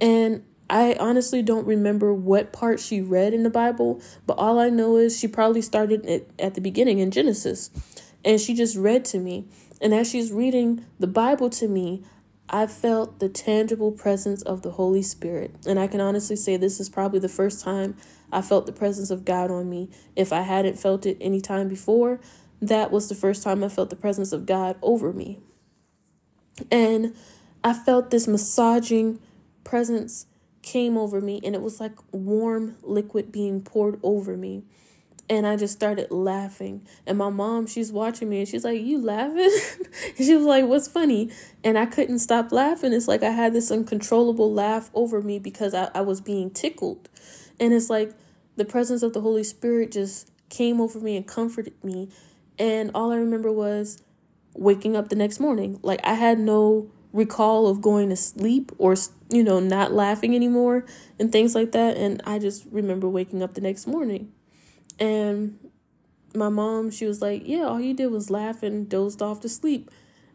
And 0.00 0.44
I 0.68 0.96
honestly 0.98 1.42
don't 1.42 1.66
remember 1.66 2.12
what 2.12 2.52
part 2.52 2.80
she 2.80 3.00
read 3.00 3.34
in 3.34 3.42
the 3.42 3.50
Bible, 3.50 4.00
but 4.26 4.38
all 4.38 4.58
I 4.58 4.70
know 4.70 4.96
is 4.96 5.18
she 5.18 5.28
probably 5.28 5.62
started 5.62 6.04
it 6.06 6.30
at 6.38 6.54
the 6.54 6.60
beginning 6.60 6.98
in 6.98 7.10
Genesis. 7.10 7.70
And 8.24 8.40
she 8.40 8.54
just 8.54 8.76
read 8.76 9.04
to 9.06 9.18
me. 9.18 9.46
And 9.80 9.92
as 9.92 10.08
she's 10.10 10.32
reading 10.32 10.84
the 10.98 11.06
Bible 11.06 11.50
to 11.50 11.68
me, 11.68 12.02
I 12.48 12.66
felt 12.66 13.20
the 13.20 13.28
tangible 13.28 13.92
presence 13.92 14.42
of 14.42 14.62
the 14.62 14.72
Holy 14.72 15.02
Spirit. 15.02 15.54
And 15.66 15.78
I 15.78 15.86
can 15.86 16.00
honestly 16.00 16.36
say 16.36 16.56
this 16.56 16.80
is 16.80 16.88
probably 16.88 17.18
the 17.18 17.28
first 17.28 17.62
time 17.62 17.96
I 18.32 18.42
felt 18.42 18.66
the 18.66 18.72
presence 18.72 19.10
of 19.10 19.24
God 19.24 19.50
on 19.50 19.68
me. 19.68 19.90
If 20.16 20.32
I 20.32 20.42
hadn't 20.42 20.78
felt 20.78 21.04
it 21.04 21.18
any 21.20 21.40
time 21.40 21.68
before, 21.68 22.20
that 22.60 22.90
was 22.90 23.08
the 23.08 23.14
first 23.14 23.42
time 23.42 23.62
I 23.62 23.68
felt 23.68 23.90
the 23.90 23.96
presence 23.96 24.32
of 24.32 24.46
God 24.46 24.76
over 24.82 25.12
me. 25.12 25.40
And 26.70 27.14
I 27.62 27.72
felt 27.72 28.10
this 28.10 28.26
massaging 28.26 29.20
presence 29.64 30.26
came 30.64 30.98
over 30.98 31.20
me, 31.20 31.40
and 31.44 31.54
it 31.54 31.62
was 31.62 31.78
like 31.78 31.92
warm 32.10 32.76
liquid 32.82 33.30
being 33.30 33.60
poured 33.60 34.00
over 34.02 34.36
me 34.36 34.64
and 35.28 35.46
I 35.46 35.56
just 35.56 35.74
started 35.74 36.10
laughing. 36.10 36.86
And 37.06 37.16
my 37.16 37.30
mom, 37.30 37.66
she's 37.66 37.90
watching 37.90 38.28
me 38.28 38.40
and 38.40 38.48
she's 38.48 38.64
like, 38.64 38.80
You 38.80 38.98
laughing? 38.98 39.50
she 40.16 40.34
was 40.34 40.44
like, 40.44 40.66
What's 40.66 40.88
funny? 40.88 41.30
And 41.62 41.78
I 41.78 41.86
couldn't 41.86 42.18
stop 42.18 42.52
laughing. 42.52 42.92
It's 42.92 43.08
like 43.08 43.22
I 43.22 43.30
had 43.30 43.52
this 43.52 43.70
uncontrollable 43.70 44.52
laugh 44.52 44.90
over 44.94 45.22
me 45.22 45.38
because 45.38 45.74
I, 45.74 45.90
I 45.94 46.02
was 46.02 46.20
being 46.20 46.50
tickled. 46.50 47.08
And 47.58 47.72
it's 47.72 47.88
like 47.88 48.12
the 48.56 48.64
presence 48.64 49.02
of 49.02 49.12
the 49.12 49.20
Holy 49.20 49.44
Spirit 49.44 49.92
just 49.92 50.30
came 50.50 50.80
over 50.80 51.00
me 51.00 51.16
and 51.16 51.26
comforted 51.26 51.82
me. 51.82 52.10
And 52.58 52.90
all 52.94 53.10
I 53.10 53.16
remember 53.16 53.50
was 53.50 54.02
waking 54.54 54.94
up 54.96 55.08
the 55.08 55.16
next 55.16 55.40
morning. 55.40 55.80
Like 55.82 56.00
I 56.04 56.14
had 56.14 56.38
no 56.38 56.90
recall 57.14 57.68
of 57.68 57.80
going 57.80 58.10
to 58.10 58.16
sleep 58.16 58.72
or, 58.76 58.96
you 59.30 59.42
know, 59.42 59.60
not 59.60 59.92
laughing 59.92 60.34
anymore 60.34 60.84
and 61.18 61.30
things 61.32 61.54
like 61.54 61.72
that. 61.72 61.96
And 61.96 62.20
I 62.26 62.38
just 62.38 62.66
remember 62.70 63.08
waking 63.08 63.42
up 63.42 63.54
the 63.54 63.60
next 63.60 63.86
morning. 63.86 64.32
And 64.98 65.58
my 66.34 66.48
mom, 66.48 66.90
she 66.90 67.06
was 67.06 67.22
like, 67.22 67.42
Yeah, 67.46 67.62
all 67.62 67.80
you 67.80 67.94
did 67.94 68.08
was 68.08 68.30
laugh 68.30 68.62
and 68.62 68.88
dozed 68.88 69.22
off 69.22 69.40
to 69.40 69.48
sleep. 69.48 69.90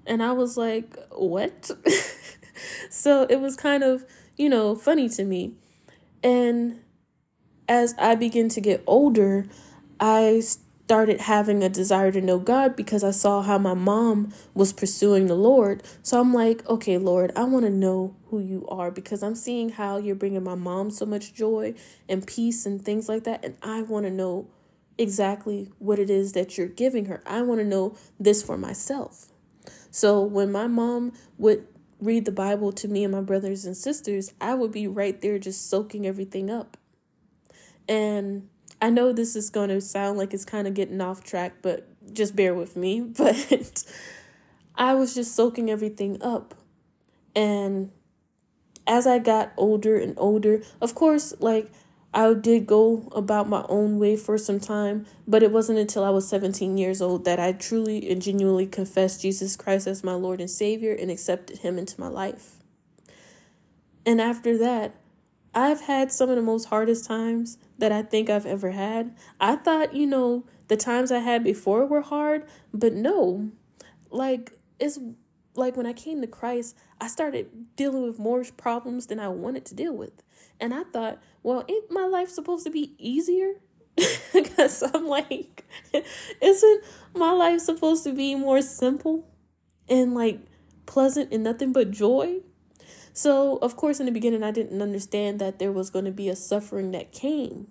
And 0.07 0.23
I 0.23 0.31
was 0.31 0.57
like, 0.57 0.97
What? 1.11 1.69
so 2.89 3.27
it 3.29 3.41
was 3.41 3.57
kind 3.57 3.83
of, 3.83 4.05
you 4.37 4.49
know, 4.49 4.73
funny 4.73 5.09
to 5.09 5.25
me. 5.25 5.53
And 6.23 6.79
as 7.67 7.93
I 7.99 8.15
begin 8.15 8.47
to 8.49 8.61
get 8.61 8.83
older, 8.87 9.47
I 9.99 10.41
started 10.89 11.21
having 11.21 11.61
a 11.61 11.69
desire 11.69 12.11
to 12.11 12.19
know 12.19 12.39
God 12.39 12.75
because 12.75 13.03
I 13.03 13.11
saw 13.11 13.43
how 13.43 13.59
my 13.59 13.75
mom 13.75 14.33
was 14.55 14.73
pursuing 14.73 15.27
the 15.27 15.35
Lord. 15.35 15.83
So 16.01 16.19
I'm 16.19 16.33
like, 16.33 16.67
okay, 16.67 16.97
Lord, 16.97 17.31
I 17.35 17.43
want 17.43 17.65
to 17.65 17.69
know 17.69 18.15
who 18.29 18.39
you 18.39 18.65
are 18.69 18.89
because 18.89 19.21
I'm 19.21 19.35
seeing 19.35 19.69
how 19.69 19.97
you're 19.97 20.15
bringing 20.15 20.43
my 20.43 20.55
mom 20.55 20.89
so 20.89 21.05
much 21.05 21.31
joy 21.31 21.75
and 22.09 22.25
peace 22.25 22.65
and 22.65 22.83
things 22.83 23.07
like 23.07 23.23
that. 23.25 23.45
And 23.45 23.55
I 23.61 23.83
want 23.83 24.07
to 24.07 24.09
know 24.09 24.47
exactly 24.97 25.71
what 25.77 25.99
it 25.99 26.09
is 26.09 26.31
that 26.33 26.57
you're 26.57 26.65
giving 26.65 27.05
her. 27.05 27.21
I 27.23 27.43
want 27.43 27.59
to 27.59 27.67
know 27.67 27.95
this 28.19 28.41
for 28.41 28.57
myself. 28.57 29.27
So 29.91 30.23
when 30.23 30.51
my 30.51 30.65
mom 30.65 31.13
would 31.37 31.67
read 32.01 32.25
the 32.25 32.31
Bible 32.31 32.71
to 32.71 32.87
me 32.87 33.03
and 33.03 33.13
my 33.13 33.21
brothers 33.21 33.63
and 33.63 33.77
sisters, 33.77 34.33
I 34.41 34.55
would 34.55 34.71
be 34.71 34.87
right 34.87 35.21
there 35.21 35.37
just 35.37 35.69
soaking 35.69 36.07
everything 36.07 36.49
up. 36.49 36.77
And 37.87 38.49
I 38.81 38.89
know 38.89 39.11
this 39.11 39.35
is 39.35 39.49
going 39.49 39.69
to 39.69 39.81
sound 39.81 40.17
like 40.17 40.33
it's 40.33 40.45
kind 40.45 40.67
of 40.67 40.73
getting 40.73 41.01
off 41.01 41.23
track, 41.23 41.55
but 41.61 41.87
just 42.13 42.35
bear 42.35 42.53
with 42.53 42.75
me. 42.75 43.01
But 43.17 43.83
I 44.75 44.93
was 44.93 45.13
just 45.13 45.35
soaking 45.35 45.69
everything 45.69 46.21
up. 46.21 46.55
And 47.35 47.91
as 48.87 49.05
I 49.05 49.19
got 49.19 49.51
older 49.57 49.97
and 49.97 50.13
older, 50.17 50.61
of 50.79 50.95
course, 50.95 51.33
like 51.39 51.69
I 52.13 52.33
did 52.33 52.65
go 52.65 53.07
about 53.13 53.47
my 53.49 53.65
own 53.69 53.99
way 53.99 54.15
for 54.15 54.37
some 54.37 54.59
time, 54.59 55.05
but 55.27 55.43
it 55.43 55.51
wasn't 55.51 55.79
until 55.79 56.03
I 56.03 56.09
was 56.09 56.27
17 56.27 56.77
years 56.77 57.01
old 57.01 57.25
that 57.25 57.39
I 57.39 57.51
truly 57.51 58.09
and 58.09 58.21
genuinely 58.21 58.65
confessed 58.65 59.21
Jesus 59.21 59.55
Christ 59.55 59.85
as 59.85 60.03
my 60.03 60.13
Lord 60.13 60.39
and 60.39 60.49
Savior 60.49 60.93
and 60.93 61.11
accepted 61.11 61.59
Him 61.59 61.77
into 61.77 61.99
my 61.99 62.07
life. 62.07 62.55
And 64.05 64.19
after 64.19 64.57
that, 64.57 64.95
I've 65.53 65.81
had 65.81 66.11
some 66.11 66.29
of 66.29 66.35
the 66.35 66.41
most 66.41 66.65
hardest 66.65 67.05
times 67.05 67.57
that 67.77 67.91
I 67.91 68.03
think 68.03 68.29
I've 68.29 68.45
ever 68.45 68.71
had. 68.71 69.15
I 69.39 69.55
thought, 69.55 69.95
you 69.95 70.05
know, 70.05 70.45
the 70.67 70.77
times 70.77 71.11
I 71.11 71.19
had 71.19 71.43
before 71.43 71.85
were 71.85 72.01
hard, 72.01 72.45
but 72.73 72.93
no. 72.93 73.49
Like, 74.11 74.53
it's 74.79 74.99
like 75.55 75.75
when 75.75 75.85
I 75.85 75.93
came 75.93 76.21
to 76.21 76.27
Christ, 76.27 76.75
I 77.01 77.07
started 77.07 77.75
dealing 77.75 78.03
with 78.03 78.19
more 78.19 78.43
problems 78.57 79.07
than 79.07 79.19
I 79.19 79.29
wanted 79.29 79.65
to 79.65 79.75
deal 79.75 79.95
with. 79.95 80.23
And 80.59 80.73
I 80.73 80.83
thought, 80.83 81.19
well, 81.43 81.65
ain't 81.67 81.91
my 81.91 82.05
life 82.05 82.29
supposed 82.29 82.65
to 82.65 82.71
be 82.71 82.93
easier? 82.97 83.55
because 84.33 84.83
I'm 84.93 85.07
like, 85.07 85.65
isn't 86.41 86.83
my 87.15 87.31
life 87.31 87.61
supposed 87.61 88.03
to 88.05 88.13
be 88.13 88.35
more 88.35 88.61
simple 88.61 89.27
and 89.87 90.13
like 90.13 90.39
pleasant 90.85 91.33
and 91.33 91.43
nothing 91.43 91.73
but 91.73 91.91
joy? 91.91 92.39
So, 93.21 93.57
of 93.57 93.75
course, 93.75 93.99
in 93.99 94.05
the 94.05 94.13
beginning, 94.13 94.43
I 94.43 94.51
didn't 94.51 94.81
understand 94.81 95.39
that 95.39 95.59
there 95.59 95.73
was 95.73 95.89
going 95.89 96.05
to 96.05 96.11
be 96.11 96.29
a 96.29 96.37
suffering 96.37 96.91
that 96.91 97.11
came. 97.11 97.67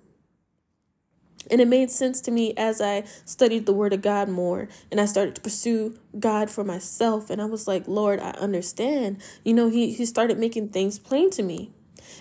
And 1.50 1.58
it 1.58 1.66
made 1.66 1.90
sense 1.90 2.20
to 2.20 2.30
me 2.30 2.52
as 2.58 2.82
I 2.82 3.04
studied 3.24 3.64
the 3.64 3.72
Word 3.72 3.94
of 3.94 4.02
God 4.02 4.28
more 4.28 4.68
and 4.92 5.00
I 5.00 5.06
started 5.06 5.34
to 5.36 5.40
pursue 5.40 5.98
God 6.18 6.50
for 6.50 6.64
myself. 6.64 7.30
And 7.30 7.40
I 7.40 7.46
was 7.46 7.66
like, 7.66 7.88
Lord, 7.88 8.20
I 8.20 8.32
understand. 8.32 9.22
You 9.42 9.54
know, 9.54 9.70
He, 9.70 9.94
he 9.94 10.04
started 10.04 10.38
making 10.38 10.68
things 10.68 10.98
plain 10.98 11.30
to 11.30 11.42
me. 11.42 11.70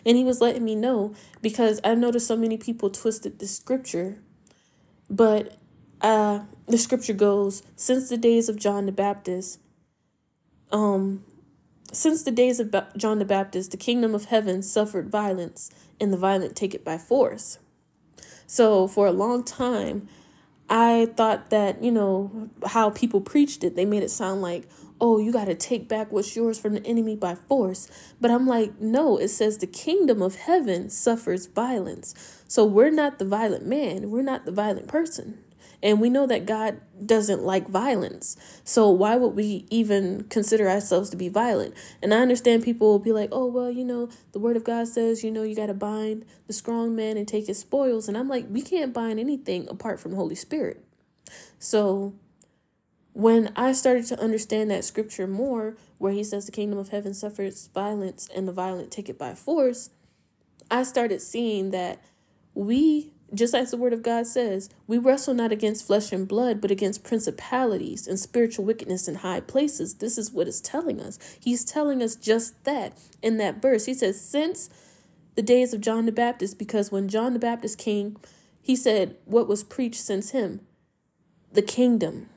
And 0.05 0.15
He 0.15 0.23
was 0.23 0.39
letting 0.39 0.63
me 0.63 0.75
know 0.75 1.13
because 1.41 1.81
I 1.83 1.95
noticed 1.95 2.27
so 2.27 2.37
many 2.37 2.55
people 2.55 2.89
twisted 2.89 3.39
the 3.39 3.47
scripture. 3.47 4.19
But 5.09 5.57
uh, 5.99 6.45
the 6.65 6.77
scripture 6.77 7.11
goes, 7.11 7.61
since 7.75 8.07
the 8.07 8.15
days 8.15 8.47
of 8.47 8.55
John 8.55 8.85
the 8.85 8.93
Baptist, 8.93 9.59
um, 10.71 11.25
since 11.91 12.23
the 12.23 12.31
days 12.31 12.59
of 12.59 12.75
John 12.95 13.19
the 13.19 13.25
Baptist, 13.25 13.71
the 13.71 13.77
kingdom 13.77 14.13
of 14.13 14.25
heaven 14.25 14.61
suffered 14.61 15.09
violence, 15.09 15.69
and 15.99 16.11
the 16.11 16.17
violent 16.17 16.55
take 16.55 16.75
it 16.75 16.83
by 16.83 16.97
force. 16.97 17.59
So, 18.45 18.87
for 18.87 19.07
a 19.07 19.11
long 19.11 19.43
time, 19.43 20.07
I 20.69 21.07
thought 21.15 21.49
that, 21.49 21.83
you 21.83 21.91
know, 21.91 22.49
how 22.65 22.89
people 22.89 23.21
preached 23.21 23.63
it, 23.63 23.75
they 23.75 23.85
made 23.85 24.03
it 24.03 24.11
sound 24.11 24.41
like, 24.41 24.67
oh, 24.99 25.19
you 25.19 25.31
got 25.31 25.45
to 25.45 25.55
take 25.55 25.87
back 25.87 26.11
what's 26.11 26.35
yours 26.35 26.59
from 26.59 26.73
the 26.73 26.85
enemy 26.85 27.15
by 27.15 27.35
force. 27.35 27.87
But 28.19 28.31
I'm 28.31 28.47
like, 28.47 28.79
no, 28.79 29.17
it 29.17 29.29
says 29.29 29.57
the 29.57 29.67
kingdom 29.67 30.21
of 30.21 30.35
heaven 30.35 30.89
suffers 30.89 31.45
violence. 31.45 32.43
So 32.47 32.65
we're 32.65 32.89
not 32.89 33.19
the 33.19 33.25
violent 33.25 33.65
man, 33.65 34.09
we're 34.09 34.23
not 34.23 34.45
the 34.45 34.51
violent 34.51 34.87
person. 34.87 35.43
And 35.83 36.01
we 36.01 36.09
know 36.09 36.25
that 36.25 36.45
God 36.45 36.81
doesn't 37.05 37.43
like 37.43 37.67
violence. 37.67 38.35
So 38.63 38.89
why 38.89 39.15
would 39.15 39.35
we 39.35 39.67
even 39.69 40.23
consider 40.23 40.67
ourselves 40.67 41.09
to 41.11 41.17
be 41.17 41.29
violent? 41.29 41.75
And 42.01 42.13
I 42.13 42.17
understand 42.17 42.63
people 42.63 42.87
will 42.87 42.99
be 42.99 43.11
like, 43.11 43.29
oh, 43.31 43.45
well, 43.45 43.69
you 43.69 43.85
know, 43.85 44.09
the 44.31 44.39
word 44.39 44.57
of 44.57 44.63
God 44.63 44.87
says, 44.87 45.23
you 45.23 45.29
know, 45.29 45.43
you 45.43 45.55
got 45.55 45.67
to 45.67 45.75
bind 45.75 46.25
the 46.47 46.53
strong 46.53 46.95
man 46.95 47.15
and 47.15 47.27
take 47.27 47.47
his 47.47 47.59
spoils. 47.59 48.07
And 48.07 48.17
I'm 48.17 48.27
like, 48.27 48.47
we 48.49 48.61
can't 48.61 48.93
bind 48.93 49.19
anything 49.19 49.67
apart 49.69 49.99
from 49.99 50.11
the 50.11 50.17
Holy 50.17 50.35
Spirit. 50.35 50.83
So 51.59 52.13
when 53.13 53.51
I 53.55 53.71
started 53.71 54.05
to 54.07 54.19
understand 54.19 54.69
that 54.71 54.83
scripture 54.83 55.27
more, 55.27 55.75
where 55.97 56.13
he 56.13 56.23
says 56.23 56.45
the 56.45 56.51
kingdom 56.51 56.77
of 56.77 56.89
heaven 56.89 57.13
suffers 57.13 57.69
violence 57.73 58.29
and 58.35 58.47
the 58.47 58.51
violent 58.51 58.91
take 58.91 59.09
it 59.09 59.17
by 59.17 59.33
force, 59.33 59.89
I 60.69 60.83
started 60.83 61.21
seeing 61.21 61.71
that 61.71 61.99
we 62.53 63.13
just 63.33 63.53
as 63.53 63.71
the 63.71 63.77
word 63.77 63.93
of 63.93 64.03
God 64.03 64.25
says, 64.25 64.69
we 64.87 64.97
wrestle 64.97 65.33
not 65.33 65.51
against 65.51 65.85
flesh 65.85 66.11
and 66.11 66.27
blood, 66.27 66.61
but 66.61 66.71
against 66.71 67.03
principalities 67.03 68.07
and 68.07 68.19
spiritual 68.19 68.63
wickedness 68.63 69.07
in 69.07 69.15
high 69.15 69.41
places. 69.41 69.95
This 69.95 70.17
is 70.17 70.31
what 70.31 70.47
it's 70.47 70.61
telling 70.61 71.01
us. 71.01 71.19
He's 71.39 71.65
telling 71.65 72.01
us 72.01 72.15
just 72.15 72.63
that 72.63 72.97
in 73.21 73.37
that 73.37 73.61
verse. 73.61 73.85
He 73.85 73.93
says, 73.93 74.19
Since 74.19 74.69
the 75.35 75.41
days 75.41 75.73
of 75.73 75.81
John 75.81 76.05
the 76.05 76.11
Baptist, 76.11 76.57
because 76.57 76.91
when 76.91 77.09
John 77.09 77.33
the 77.33 77.39
Baptist 77.39 77.77
came, 77.77 78.17
he 78.61 78.75
said, 78.75 79.17
What 79.25 79.47
was 79.47 79.63
preached 79.63 80.01
since 80.01 80.31
him? 80.31 80.61
The 81.51 81.61
kingdom. 81.61 82.29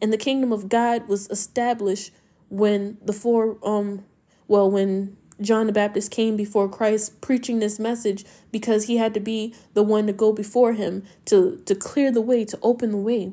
And 0.00 0.12
the 0.12 0.18
kingdom 0.18 0.52
of 0.52 0.68
God 0.68 1.06
was 1.06 1.28
established 1.30 2.10
when 2.48 2.98
the 3.00 3.12
four, 3.12 3.58
um, 3.62 4.04
well, 4.48 4.68
when 4.68 5.16
John 5.40 5.66
the 5.66 5.72
Baptist 5.72 6.10
came 6.10 6.36
before 6.36 6.68
Christ 6.68 7.20
preaching 7.20 7.58
this 7.58 7.78
message 7.78 8.24
because 8.50 8.84
he 8.84 8.96
had 8.96 9.14
to 9.14 9.20
be 9.20 9.54
the 9.74 9.82
one 9.82 10.06
to 10.06 10.12
go 10.12 10.32
before 10.32 10.74
him 10.74 11.04
to, 11.26 11.60
to 11.66 11.74
clear 11.74 12.12
the 12.12 12.20
way, 12.20 12.44
to 12.44 12.58
open 12.62 12.90
the 12.90 12.96
way. 12.96 13.32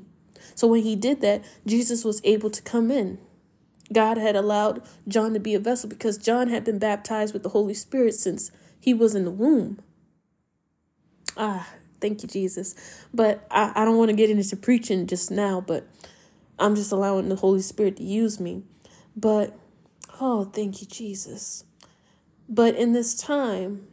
So 0.56 0.68
when 0.68 0.84
he 0.84 0.96
did 0.96 1.22
that, 1.22 1.44
Jesus 1.66 2.04
was 2.04 2.22
able 2.24 2.50
to 2.50 2.62
come 2.62 2.90
in. 2.90 3.20
God 3.92 4.18
had 4.18 4.36
allowed 4.36 4.82
John 5.08 5.34
to 5.34 5.40
be 5.40 5.56
a 5.56 5.60
vessel 5.60 5.90
because 5.90 6.18
John 6.18 6.48
had 6.48 6.64
been 6.64 6.80
baptized 6.80 7.34
with 7.34 7.44
the 7.44 7.50
Holy 7.50 7.74
Spirit 7.74 8.16
since 8.16 8.52
he 8.80 8.94
was 8.94 9.16
in 9.16 9.26
the 9.26 9.32
womb. 9.32 9.80
Ah, 11.36 11.70
Thank 12.02 12.24
you, 12.24 12.30
Jesus. 12.30 12.76
But 13.14 13.46
I, 13.52 13.72
I 13.76 13.86
don't 13.86 13.98
want 13.98 14.10
to 14.10 14.16
get 14.16 14.30
into 14.30 14.56
preaching 14.56 15.08
just 15.08 15.32
now, 15.32 15.62
but 15.62 15.88
I'm 16.58 16.76
just 16.76 16.92
allowing 16.92 17.30
the 17.30 17.36
Holy 17.36 17.62
Spirit 17.62 17.98
to 17.98 18.04
use 18.04 18.40
me. 18.40 18.64
But, 19.16 19.58
oh, 20.20 20.46
thank 20.46 20.82
you, 20.82 20.88
Jesus. 20.88 21.66
But 22.50 22.76
in 22.76 22.94
this 22.94 23.16
time, 23.16 23.88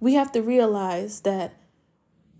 we 0.00 0.14
have 0.14 0.32
to 0.32 0.42
realize 0.42 1.20
that 1.20 1.54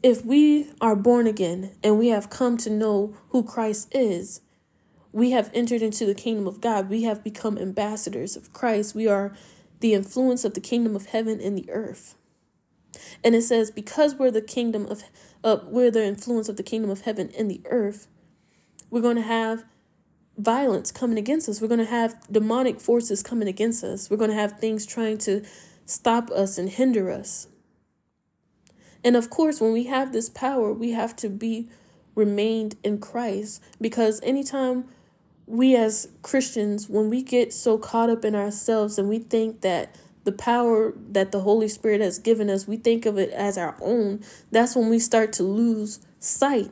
if 0.03 0.25
we 0.25 0.73
are 0.81 0.97
born 0.97 1.29
again 1.29 1.77
and 1.83 1.99
we 1.99 2.09
have 2.09 2.29
come 2.29 2.57
to 2.59 2.71
know 2.71 3.17
who 3.29 3.45
Christ 3.45 3.89
is, 3.93 4.41
we 5.13 5.31
have 5.31 5.49
entered 5.55 5.81
into 5.81 6.05
the 6.05 6.15
kingdom 6.15 6.49
of 6.49 6.61
God. 6.61 6.91
We 6.91 7.05
have 7.05 7.23
become 7.23 7.57
ambassadors 7.57 8.35
of 8.37 8.53
Christ. 8.53 8.97
We 8.97 9.07
are 9.07 9.33
the 9.79 9.95
influence 9.95 10.45
of 10.45 10.55
the 10.55 10.61
kingdom 10.61 10.97
of 10.97 11.07
heaven 11.07 11.41
in 11.41 11.55
the 11.55 11.71
earth. 11.71 12.17
And 13.23 13.35
it 13.35 13.43
says, 13.43 13.71
because 13.71 14.17
we're 14.17 14.33
the 14.33 14.43
kingdom 14.43 14.87
of, 14.87 15.05
uh, 15.45 15.59
we're 15.67 15.93
the 15.93 16.05
influence 16.05 16.49
of 16.49 16.57
the 16.57 16.63
kingdom 16.65 16.91
of 16.91 17.03
heaven 17.03 17.29
in 17.31 17.47
the 17.47 17.61
earth, 17.67 18.09
we're 18.91 19.01
going 19.01 19.17
to 19.17 19.23
have 19.23 19.65
violence 20.37 20.91
coming 20.91 21.19
against 21.19 21.49
us. 21.49 21.61
We're 21.61 21.69
going 21.69 21.79
to 21.79 21.87
have 21.87 22.21
demonic 22.31 22.81
forces 22.81 23.23
coming 23.23 23.49
against 23.49 23.85
us. 23.85 24.11
We're 24.11 24.17
going 24.17 24.31
to 24.31 24.37
have 24.37 24.59
things 24.59 24.87
trying 24.87 25.19
to 25.19 25.45
stop 25.87 26.31
us 26.31 26.59
and 26.59 26.69
hinder 26.69 27.11
us. 27.11 27.49
And 29.05 29.17
of 29.17 29.31
course, 29.31 29.61
when 29.61 29.73
we 29.73 29.85
have 29.85 30.12
this 30.12 30.29
power, 30.31 30.73
we 30.73 30.93
have 30.93 31.14
to 31.17 31.29
be 31.29 31.69
remained 32.14 32.76
in 32.83 32.99
Christ 32.99 33.62
because 33.81 34.21
anytime 34.23 34.85
we 35.47 35.76
as 35.76 36.09
Christians, 36.23 36.88
when 36.88 37.11
we 37.11 37.23
get 37.23 37.53
so 37.53 37.76
caught 37.76 38.09
up 38.09 38.25
in 38.25 38.35
ourselves 38.35 38.99
and 38.99 39.09
we 39.09 39.19
think 39.19 39.61
that 39.61 39.95
the 40.25 40.33
power 40.33 40.95
that 41.11 41.33
the 41.33 41.41
Holy 41.41 41.69
Spirit 41.69 42.00
has 42.00 42.19
given 42.19 42.49
us, 42.49 42.67
we 42.67 42.79
think 42.79 43.05
of 43.05 43.19
it 43.19 43.31
as 43.31 43.59
our 43.59 43.76
own, 43.83 44.25
that's 44.50 44.75
when 44.75 44.88
we 44.88 44.99
start 44.99 45.35
to 45.35 45.43
lose 45.43 46.00
sight. 46.19 46.71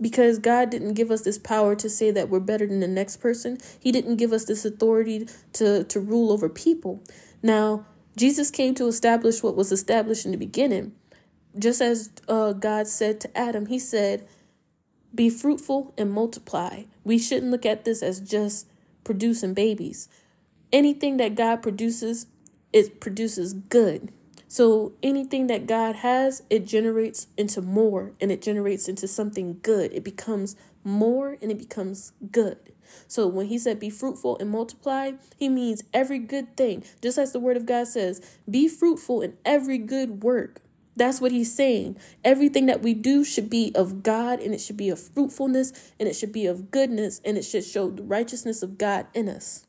Because 0.00 0.38
God 0.38 0.70
didn't 0.70 0.94
give 0.94 1.10
us 1.10 1.22
this 1.22 1.38
power 1.38 1.74
to 1.76 1.88
say 1.88 2.10
that 2.10 2.28
we're 2.28 2.40
better 2.40 2.66
than 2.66 2.80
the 2.80 2.88
next 2.88 3.16
person. 3.16 3.58
He 3.80 3.92
didn't 3.92 4.16
give 4.16 4.32
us 4.32 4.44
this 4.44 4.64
authority 4.64 5.28
to, 5.54 5.84
to 5.84 6.00
rule 6.00 6.30
over 6.30 6.48
people. 6.48 7.02
Now, 7.42 7.86
Jesus 8.16 8.50
came 8.50 8.74
to 8.74 8.86
establish 8.86 9.42
what 9.42 9.56
was 9.56 9.72
established 9.72 10.26
in 10.26 10.32
the 10.32 10.38
beginning. 10.38 10.92
Just 11.58 11.80
as 11.80 12.10
uh, 12.28 12.52
God 12.52 12.86
said 12.86 13.20
to 13.20 13.38
Adam, 13.38 13.66
He 13.66 13.78
said, 13.78 14.26
Be 15.14 15.30
fruitful 15.30 15.94
and 15.96 16.12
multiply. 16.12 16.84
We 17.04 17.18
shouldn't 17.18 17.50
look 17.50 17.64
at 17.64 17.84
this 17.84 18.02
as 18.02 18.20
just 18.20 18.66
producing 19.04 19.54
babies. 19.54 20.08
Anything 20.72 21.16
that 21.18 21.34
God 21.34 21.62
produces 21.62 22.26
it 22.76 23.00
produces 23.00 23.54
good. 23.54 24.12
So 24.48 24.92
anything 25.02 25.48
that 25.48 25.66
God 25.66 25.96
has, 25.96 26.42
it 26.50 26.66
generates 26.66 27.26
into 27.36 27.60
more 27.60 28.12
and 28.20 28.30
it 28.30 28.40
generates 28.40 28.88
into 28.88 29.08
something 29.08 29.58
good. 29.62 29.92
It 29.92 30.04
becomes 30.04 30.56
more 30.84 31.36
and 31.42 31.50
it 31.50 31.58
becomes 31.58 32.12
good. 32.30 32.72
So 33.08 33.26
when 33.26 33.46
he 33.46 33.58
said 33.58 33.80
be 33.80 33.90
fruitful 33.90 34.38
and 34.38 34.48
multiply, 34.50 35.12
he 35.36 35.48
means 35.48 35.82
every 35.92 36.20
good 36.20 36.56
thing. 36.56 36.84
Just 37.02 37.18
as 37.18 37.32
the 37.32 37.40
word 37.40 37.56
of 37.56 37.66
God 37.66 37.88
says, 37.88 38.20
be 38.48 38.68
fruitful 38.68 39.22
in 39.22 39.36
every 39.44 39.78
good 39.78 40.22
work. 40.22 40.60
That's 40.94 41.20
what 41.20 41.32
he's 41.32 41.52
saying. 41.52 41.98
Everything 42.24 42.66
that 42.66 42.82
we 42.82 42.94
do 42.94 43.22
should 43.22 43.50
be 43.50 43.70
of 43.74 44.02
God 44.02 44.40
and 44.40 44.54
it 44.54 44.60
should 44.60 44.78
be 44.78 44.88
of 44.88 45.00
fruitfulness 45.00 45.72
and 46.00 46.08
it 46.08 46.14
should 46.14 46.32
be 46.32 46.46
of 46.46 46.70
goodness 46.70 47.20
and 47.24 47.36
it 47.36 47.42
should 47.42 47.64
show 47.64 47.90
the 47.90 48.02
righteousness 48.02 48.62
of 48.62 48.78
God 48.78 49.06
in 49.12 49.28
us. 49.28 49.66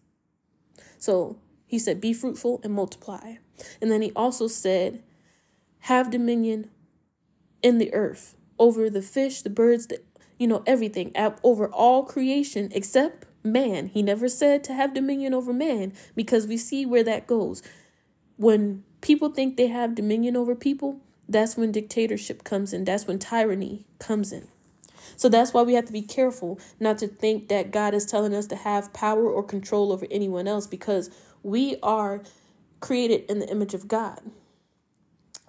So 0.98 1.38
he 1.65 1.79
said, 1.79 2.00
Be 2.00 2.13
fruitful 2.13 2.62
and 2.63 2.74
multiply. 2.74 3.36
And 3.82 3.92
then 3.92 4.02
he 4.02 4.12
also 4.16 4.48
said, 4.48 5.04
Have 5.82 6.12
dominion 6.12 6.70
in 7.62 7.77
the 7.77 7.94
earth 7.94 8.36
over 8.60 8.90
the 8.90 9.01
fish, 9.01 9.42
the 9.42 9.50
birds, 9.50 9.88
the, 9.88 10.01
you 10.38 10.48
know, 10.48 10.64
everything, 10.66 11.12
over 11.44 11.68
all 11.68 12.03
creation 12.03 12.70
except 12.74 13.25
man. 13.44 13.88
He 13.88 14.01
never 14.01 14.27
said 14.29 14.64
to 14.66 14.74
have 14.74 14.94
dominion 14.94 15.34
over 15.34 15.53
man 15.53 15.94
because 16.16 16.48
we 16.48 16.58
see 16.58 16.86
where 16.86 17.03
that 17.03 17.27
goes. 17.27 17.64
When 18.38 18.84
people 19.01 19.29
think 19.29 19.58
they 19.58 19.68
have 19.68 19.96
dominion 19.96 20.36
over 20.36 20.55
people, 20.55 21.00
that's 21.27 21.58
when 21.58 21.72
dictatorship 21.72 22.44
comes 22.44 22.74
in. 22.74 22.86
That's 22.86 23.08
when 23.08 23.20
tyranny 23.20 23.86
comes 24.00 24.31
in. 24.31 24.48
So 25.16 25.29
that's 25.29 25.53
why 25.53 25.64
we 25.64 25.74
have 25.74 25.86
to 25.86 25.94
be 25.94 26.01
careful 26.01 26.60
not 26.79 26.98
to 27.00 27.08
think 27.08 27.48
that 27.48 27.72
God 27.72 27.94
is 27.94 28.05
telling 28.05 28.34
us 28.34 28.48
to 28.48 28.55
have 28.55 28.94
power 28.94 29.29
or 29.29 29.44
control 29.44 29.92
over 29.92 30.05
anyone 30.12 30.48
else 30.48 30.68
because 30.68 31.10
we 31.44 31.77
are 31.81 32.22
created 32.79 33.29
in 33.29 33.40
the 33.40 33.50
image 33.50 33.74
of 33.74 33.87
God. 33.87 34.22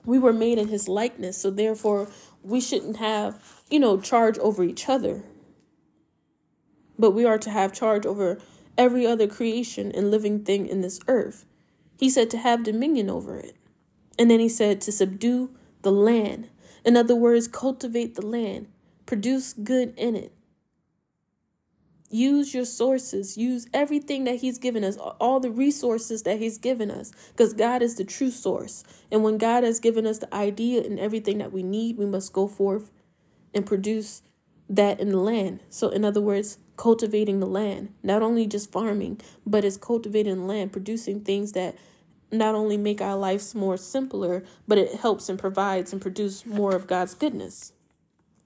We 0.04 0.18
were 0.18 0.32
made 0.32 0.58
in 0.58 0.68
his 0.68 0.88
likeness, 0.88 1.36
so 1.36 1.50
therefore 1.50 2.08
we 2.42 2.60
shouldn't 2.60 2.96
have, 2.96 3.62
you 3.68 3.78
know, 3.78 4.00
charge 4.00 4.38
over 4.38 4.62
each 4.64 4.88
other. 4.88 5.22
But 6.98 7.10
we 7.10 7.24
are 7.24 7.38
to 7.38 7.50
have 7.50 7.72
charge 7.72 8.06
over 8.06 8.38
every 8.76 9.06
other 9.06 9.26
creation 9.26 9.92
and 9.92 10.10
living 10.10 10.44
thing 10.44 10.66
in 10.66 10.80
this 10.80 11.00
earth. 11.08 11.44
He 11.98 12.08
said 12.08 12.30
to 12.30 12.38
have 12.38 12.62
dominion 12.62 13.10
over 13.10 13.36
it. 13.36 13.56
And 14.18 14.30
then 14.30 14.40
he 14.40 14.48
said 14.48 14.80
to 14.82 14.92
subdue 14.92 15.50
the 15.82 15.92
land. 15.92 16.48
In 16.84 16.96
other 16.96 17.14
words, 17.14 17.48
cultivate 17.48 18.14
the 18.14 18.26
land, 18.26 18.68
produce 19.04 19.52
good 19.52 19.94
in 19.96 20.16
it. 20.16 20.32
Use 22.10 22.54
your 22.54 22.64
sources. 22.64 23.36
Use 23.36 23.66
everything 23.74 24.24
that 24.24 24.36
He's 24.36 24.58
given 24.58 24.82
us, 24.82 24.96
all 24.96 25.40
the 25.40 25.50
resources 25.50 26.22
that 26.22 26.38
He's 26.38 26.56
given 26.58 26.90
us, 26.90 27.12
because 27.32 27.52
God 27.52 27.82
is 27.82 27.96
the 27.96 28.04
true 28.04 28.30
source. 28.30 28.82
And 29.12 29.22
when 29.22 29.36
God 29.36 29.62
has 29.64 29.78
given 29.78 30.06
us 30.06 30.18
the 30.18 30.34
idea 30.34 30.82
and 30.82 30.98
everything 30.98 31.38
that 31.38 31.52
we 31.52 31.62
need, 31.62 31.98
we 31.98 32.06
must 32.06 32.32
go 32.32 32.46
forth 32.46 32.90
and 33.52 33.66
produce 33.66 34.22
that 34.68 35.00
in 35.00 35.10
the 35.10 35.18
land. 35.18 35.60
So, 35.68 35.88
in 35.90 36.04
other 36.04 36.20
words, 36.20 36.58
cultivating 36.76 37.40
the 37.40 37.46
land, 37.46 37.92
not 38.02 38.22
only 38.22 38.46
just 38.46 38.72
farming, 38.72 39.20
but 39.46 39.64
it's 39.64 39.76
cultivating 39.76 40.36
the 40.36 40.44
land, 40.44 40.72
producing 40.72 41.20
things 41.20 41.52
that 41.52 41.76
not 42.30 42.54
only 42.54 42.76
make 42.76 43.00
our 43.00 43.16
lives 43.16 43.54
more 43.54 43.76
simpler, 43.76 44.44
but 44.66 44.78
it 44.78 45.00
helps 45.00 45.28
and 45.28 45.38
provides 45.38 45.92
and 45.92 46.02
produce 46.02 46.44
more 46.44 46.74
of 46.74 46.86
God's 46.86 47.14
goodness. 47.14 47.72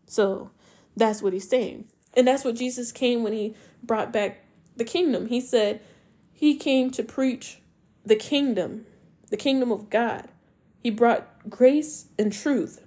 So, 0.06 0.50
that's 0.96 1.22
what 1.22 1.32
He's 1.32 1.48
saying. 1.48 1.86
And 2.14 2.26
that's 2.26 2.44
what 2.44 2.56
Jesus 2.56 2.92
came 2.92 3.22
when 3.22 3.32
he 3.32 3.54
brought 3.82 4.12
back 4.12 4.44
the 4.76 4.84
kingdom. 4.84 5.26
He 5.26 5.40
said 5.40 5.80
he 6.32 6.56
came 6.56 6.90
to 6.90 7.02
preach 7.02 7.60
the 8.04 8.16
kingdom, 8.16 8.86
the 9.30 9.36
kingdom 9.36 9.72
of 9.72 9.90
God. 9.90 10.28
He 10.82 10.90
brought 10.90 11.48
grace 11.48 12.06
and 12.18 12.32
truth. 12.32 12.84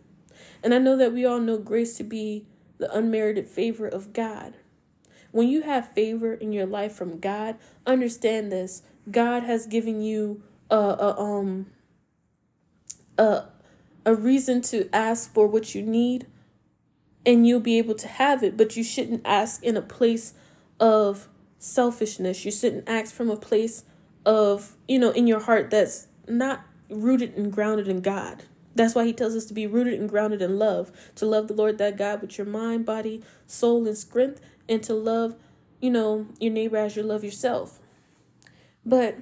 And 0.62 0.74
I 0.74 0.78
know 0.78 0.98
that 0.98 1.14
we 1.14 1.26
all 1.26 1.40
know 1.40 1.58
grace 1.58 1.96
to 1.98 2.04
be 2.04 2.48
the 2.78 2.94
unmerited 2.96 3.48
favor 3.48 3.88
of 3.88 4.14
God. 4.14 4.56
When 5.32 5.48
you 5.48 5.62
have 5.62 5.92
favor 5.94 6.34
in 6.34 6.54
your 6.54 6.66
life 6.66 6.94
from 6.94 7.20
God, 7.20 7.58
understand 7.86 8.52
this. 8.52 8.84
God 9.10 9.44
has 9.44 9.68
given 9.68 10.02
you 10.02 10.44
a, 10.70 10.76
a 10.76 11.20
um 11.20 11.68
a 13.18 13.44
a 14.06 14.16
reason 14.16 14.62
to 14.62 14.90
ask 14.94 15.34
for 15.34 15.48
what 15.48 15.76
you 15.76 15.82
need 15.82 16.28
and 17.26 17.48
you'll 17.48 17.60
be 17.60 17.78
able 17.78 17.96
to 17.96 18.08
have 18.08 18.44
it, 18.44 18.56
but 18.58 18.78
you 18.78 18.84
shouldn't 18.84 19.22
ask 19.26 19.64
in 19.64 19.76
a 19.76 19.82
place 19.82 20.34
of 20.80 21.28
selfishness. 21.58 22.46
You 22.46 22.52
shouldn't 22.52 22.88
ask 22.88 23.14
from 23.14 23.30
a 23.30 23.36
place 23.36 23.84
of, 24.26 24.76
you 24.88 25.00
know, 25.00 25.12
in 25.12 25.28
your 25.28 25.40
heart 25.40 25.70
that's 25.72 26.08
not 26.28 26.66
rooted 26.90 27.36
and 27.36 27.52
grounded 27.52 27.88
in 27.88 28.02
God. 28.02 28.44
That's 28.76 28.94
why 28.94 29.06
he 29.06 29.14
tells 29.14 29.36
us 29.36 29.46
to 29.46 29.54
be 29.54 29.68
rooted 29.68 30.00
and 30.00 30.10
grounded 30.10 30.42
in 30.42 30.60
love, 30.60 30.92
to 31.16 31.26
love 31.26 31.48
the 31.48 31.54
Lord 31.54 31.78
that 31.78 31.98
God 31.98 32.22
with 32.22 32.38
your 32.38 32.46
mind, 32.46 32.86
body, 32.86 33.24
soul, 33.48 33.88
and 33.88 33.98
strength, 33.98 34.42
and 34.68 34.84
to 34.84 34.94
love, 34.94 35.36
you 35.80 35.90
know, 35.90 36.28
your 36.40 36.52
neighbor 36.52 36.78
as 36.78 36.96
you 36.96 37.04
love 37.04 37.24
yourself. 37.24 37.80
But 38.86 39.18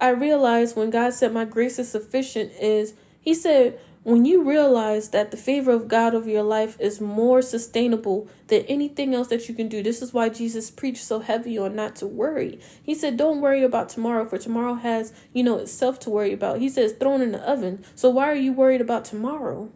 I 0.00 0.08
realized 0.10 0.74
when 0.74 0.90
God 0.90 1.12
said, 1.12 1.32
My 1.32 1.44
grace 1.44 1.78
is 1.78 1.90
sufficient, 1.90 2.52
is 2.52 2.94
He 3.20 3.34
said, 3.34 3.78
when 4.02 4.24
you 4.24 4.42
realize 4.42 5.10
that 5.10 5.30
the 5.30 5.36
favor 5.36 5.72
of 5.72 5.86
God 5.86 6.14
over 6.14 6.28
your 6.28 6.42
life 6.42 6.80
is 6.80 7.02
more 7.02 7.42
sustainable 7.42 8.28
than 8.46 8.62
anything 8.62 9.14
else 9.14 9.28
that 9.28 9.46
you 9.46 9.54
can 9.54 9.68
do, 9.68 9.82
this 9.82 10.00
is 10.00 10.14
why 10.14 10.30
Jesus 10.30 10.70
preached 10.70 11.04
so 11.04 11.20
heavy 11.20 11.58
on 11.58 11.76
not 11.76 11.96
to 11.96 12.06
worry. 12.06 12.58
He 12.82 12.94
said, 12.94 13.18
Don't 13.18 13.42
worry 13.42 13.62
about 13.62 13.90
tomorrow, 13.90 14.24
for 14.24 14.38
tomorrow 14.38 14.74
has, 14.74 15.12
you 15.34 15.42
know, 15.42 15.58
itself 15.58 15.98
to 16.00 16.10
worry 16.10 16.32
about. 16.32 16.60
He 16.60 16.70
says, 16.70 16.92
Thrown 16.92 17.20
in 17.20 17.32
the 17.32 17.50
oven. 17.50 17.84
So 17.94 18.08
why 18.08 18.30
are 18.30 18.34
you 18.34 18.54
worried 18.54 18.80
about 18.80 19.04
tomorrow? 19.04 19.70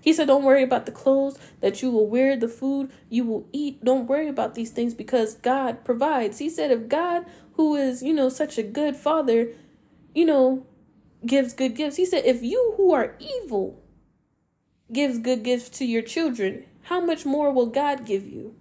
He 0.00 0.14
said, 0.14 0.28
Don't 0.28 0.44
worry 0.44 0.62
about 0.62 0.86
the 0.86 0.92
clothes 0.92 1.38
that 1.60 1.82
you 1.82 1.90
will 1.90 2.06
wear, 2.06 2.36
the 2.36 2.48
food 2.48 2.90
you 3.10 3.24
will 3.24 3.46
eat. 3.52 3.84
Don't 3.84 4.06
worry 4.06 4.28
about 4.28 4.54
these 4.54 4.70
things 4.70 4.94
because 4.94 5.34
God 5.34 5.84
provides. 5.84 6.38
He 6.38 6.48
said, 6.48 6.70
If 6.70 6.88
God, 6.88 7.26
who 7.54 7.76
is, 7.76 8.02
you 8.02 8.14
know, 8.14 8.30
such 8.30 8.56
a 8.56 8.62
good 8.62 8.96
father, 8.96 9.48
you 10.14 10.24
know, 10.24 10.66
gives 11.24 11.52
good 11.52 11.74
gifts. 11.74 11.96
He 11.96 12.06
said, 12.06 12.24
if 12.24 12.42
you 12.42 12.74
who 12.76 12.92
are 12.92 13.16
evil 13.18 13.82
gives 14.92 15.18
good 15.18 15.42
gifts 15.42 15.68
to 15.70 15.84
your 15.84 16.02
children, 16.02 16.64
how 16.82 17.00
much 17.00 17.26
more 17.26 17.52
will 17.52 17.66
God 17.66 18.06
give 18.06 18.26
you? 18.26 18.54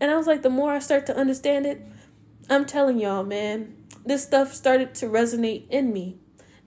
And 0.00 0.10
I 0.10 0.16
was 0.16 0.26
like, 0.26 0.42
the 0.42 0.50
more 0.50 0.72
I 0.72 0.78
start 0.78 1.06
to 1.06 1.16
understand 1.16 1.66
it, 1.66 1.82
I'm 2.48 2.64
telling 2.64 2.98
y'all, 2.98 3.24
man, 3.24 3.76
this 4.04 4.22
stuff 4.22 4.52
started 4.52 4.94
to 4.96 5.06
resonate 5.06 5.68
in 5.70 5.92
me. 5.92 6.18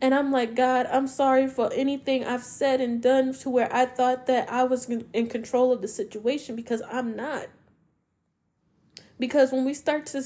And 0.02 0.13
I'm 0.13 0.32
like, 0.32 0.56
God, 0.56 0.88
I'm 0.91 1.08
sorry 1.08 1.47
for 1.47 1.71
anything 1.73 2.23
I've 2.23 2.43
said 2.43 2.82
and 2.82 3.02
done 3.02 3.34
to 3.36 3.50
where 3.50 3.73
I 3.73 3.86
thought 3.86 4.28
that 4.28 4.52
I 4.52 4.63
was 4.63 4.89
in 4.89 5.28
control 5.28 5.71
of 5.71 5.82
the 5.82 5.88
situation 5.88 6.56
because 6.56 6.82
I'm 6.91 7.15
not. 7.15 7.47
Because 9.19 9.52
when 9.52 9.65
we 9.65 9.73
start 9.73 10.06
to 10.08 10.23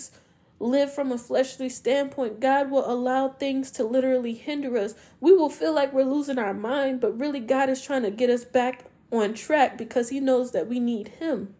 live 0.61 0.93
from 0.93 1.11
a 1.11 1.17
fleshly 1.17 1.69
standpoint, 1.69 2.39
God 2.39 2.69
will 2.69 2.89
allow 2.89 3.29
things 3.29 3.71
to 3.71 3.83
literally 3.83 4.33
hinder 4.33 4.77
us. 4.77 4.95
We 5.19 5.33
will 5.33 5.49
feel 5.49 5.73
like 5.73 5.91
we're 5.91 6.03
losing 6.03 6.37
our 6.37 6.53
mind, 6.53 7.01
but 7.01 7.19
really, 7.19 7.39
God 7.39 7.69
is 7.69 7.81
trying 7.81 8.03
to 8.03 8.11
get 8.11 8.29
us 8.29 8.45
back 8.45 8.85
on 9.11 9.33
track 9.33 9.77
because 9.77 10.09
He 10.09 10.19
knows 10.19 10.51
that 10.51 10.67
we 10.67 10.79
need 10.79 11.09
Him. 11.19 11.55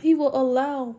He 0.00 0.14
will 0.14 0.34
allow 0.34 0.96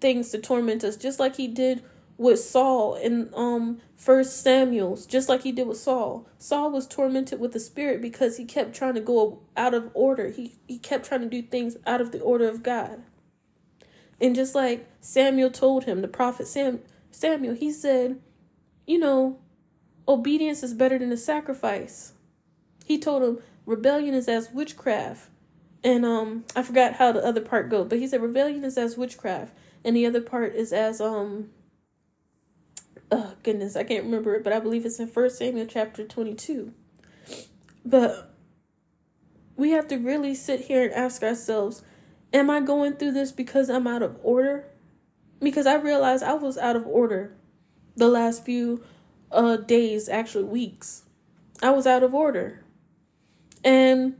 things 0.00 0.30
to 0.30 0.38
torment 0.38 0.84
us, 0.84 0.96
just 0.96 1.20
like 1.20 1.36
He 1.36 1.48
did 1.48 1.82
with 2.18 2.40
Saul 2.40 2.94
in 2.94 3.30
um 3.34 3.80
First 3.94 4.42
Samuel's, 4.42 5.06
just 5.06 5.28
like 5.28 5.42
He 5.42 5.52
did 5.52 5.68
with 5.68 5.78
Saul. 5.78 6.28
Saul 6.38 6.70
was 6.70 6.86
tormented 6.86 7.40
with 7.40 7.52
the 7.52 7.60
spirit 7.60 8.02
because 8.02 8.36
he 8.36 8.44
kept 8.44 8.74
trying 8.74 8.94
to 8.94 9.00
go 9.00 9.40
out 9.56 9.74
of 9.74 9.90
order. 9.94 10.30
He 10.30 10.56
he 10.66 10.78
kept 10.78 11.06
trying 11.06 11.22
to 11.22 11.28
do 11.28 11.42
things 11.42 11.76
out 11.86 12.00
of 12.00 12.12
the 12.12 12.20
order 12.20 12.48
of 12.48 12.62
God. 12.62 13.02
And 14.20 14.34
just 14.34 14.54
like 14.54 14.88
Samuel 15.00 15.50
told 15.50 15.84
him, 15.84 16.02
the 16.02 16.08
prophet 16.08 16.46
Sam 16.46 16.80
Samuel, 17.10 17.54
he 17.54 17.70
said, 17.70 18.20
you 18.86 18.98
know, 18.98 19.38
obedience 20.08 20.62
is 20.62 20.74
better 20.74 20.98
than 20.98 21.12
a 21.12 21.16
sacrifice. 21.16 22.12
He 22.84 22.98
told 22.98 23.22
him 23.22 23.38
rebellion 23.64 24.14
is 24.14 24.28
as 24.28 24.50
witchcraft. 24.52 25.28
And 25.84 26.04
um 26.04 26.44
I 26.54 26.62
forgot 26.62 26.94
how 26.94 27.12
the 27.12 27.24
other 27.24 27.40
part 27.40 27.68
goes, 27.68 27.88
but 27.88 27.98
he 27.98 28.06
said 28.06 28.22
rebellion 28.22 28.64
is 28.64 28.78
as 28.78 28.96
witchcraft 28.96 29.54
and 29.84 29.94
the 29.94 30.06
other 30.06 30.20
part 30.20 30.54
is 30.54 30.72
as 30.72 31.00
um 31.00 31.50
oh 33.10 33.34
goodness, 33.42 33.76
I 33.76 33.84
can't 33.84 34.04
remember 34.04 34.34
it, 34.34 34.44
but 34.44 34.52
I 34.52 34.60
believe 34.60 34.84
it's 34.84 34.98
in 34.98 35.08
First 35.08 35.38
Samuel 35.38 35.66
chapter 35.66 36.04
22. 36.04 36.72
But 37.84 38.34
we 39.56 39.70
have 39.70 39.88
to 39.88 39.96
really 39.96 40.34
sit 40.34 40.62
here 40.62 40.84
and 40.84 40.92
ask 40.92 41.22
ourselves, 41.22 41.82
Am 42.32 42.50
I 42.50 42.60
going 42.60 42.94
through 42.94 43.12
this 43.12 43.32
because 43.32 43.70
I'm 43.70 43.86
out 43.86 44.02
of 44.02 44.18
order? 44.22 44.66
Because 45.40 45.66
I 45.66 45.74
realized 45.74 46.22
I 46.22 46.34
was 46.34 46.58
out 46.58 46.76
of 46.76 46.86
order 46.86 47.32
the 47.96 48.08
last 48.08 48.44
few 48.44 48.82
uh 49.32 49.56
days, 49.56 50.08
actually 50.08 50.44
weeks. 50.44 51.02
I 51.62 51.70
was 51.70 51.86
out 51.86 52.02
of 52.02 52.14
order. 52.14 52.62
And 53.64 54.16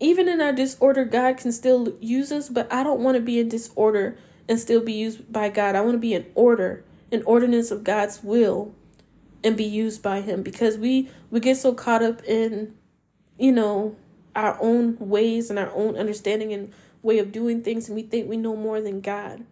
even 0.00 0.28
in 0.28 0.40
our 0.40 0.52
disorder, 0.52 1.04
God 1.04 1.36
can 1.36 1.52
still 1.52 1.96
use 2.00 2.32
us, 2.32 2.48
but 2.48 2.70
I 2.72 2.82
don't 2.82 3.00
want 3.00 3.16
to 3.16 3.22
be 3.22 3.38
in 3.38 3.48
disorder 3.48 4.18
and 4.48 4.58
still 4.58 4.80
be 4.80 4.92
used 4.92 5.32
by 5.32 5.48
God. 5.48 5.74
I 5.74 5.80
want 5.80 5.94
to 5.94 5.98
be 5.98 6.14
in 6.14 6.26
order, 6.34 6.84
in 7.10 7.22
ordinance 7.22 7.70
of 7.70 7.84
God's 7.84 8.22
will 8.22 8.74
and 9.44 9.56
be 9.56 9.64
used 9.64 10.02
by 10.02 10.22
him 10.22 10.42
because 10.42 10.78
we 10.78 11.08
we 11.30 11.38
get 11.38 11.56
so 11.56 11.72
caught 11.74 12.02
up 12.02 12.24
in 12.24 12.74
you 13.38 13.52
know 13.52 13.94
our 14.34 14.58
own 14.60 14.96
ways 14.98 15.50
and 15.50 15.58
our 15.58 15.70
own 15.74 15.96
understanding 15.96 16.52
and 16.52 16.72
way 17.04 17.18
of 17.18 17.30
doing 17.30 17.62
things 17.62 17.88
and 17.88 17.94
we 17.94 18.02
think 18.02 18.28
we 18.28 18.36
know 18.36 18.56
more 18.56 18.80
than 18.80 19.00
God. 19.00 19.44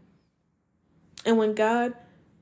And 1.25 1.37
when 1.37 1.55
God 1.55 1.95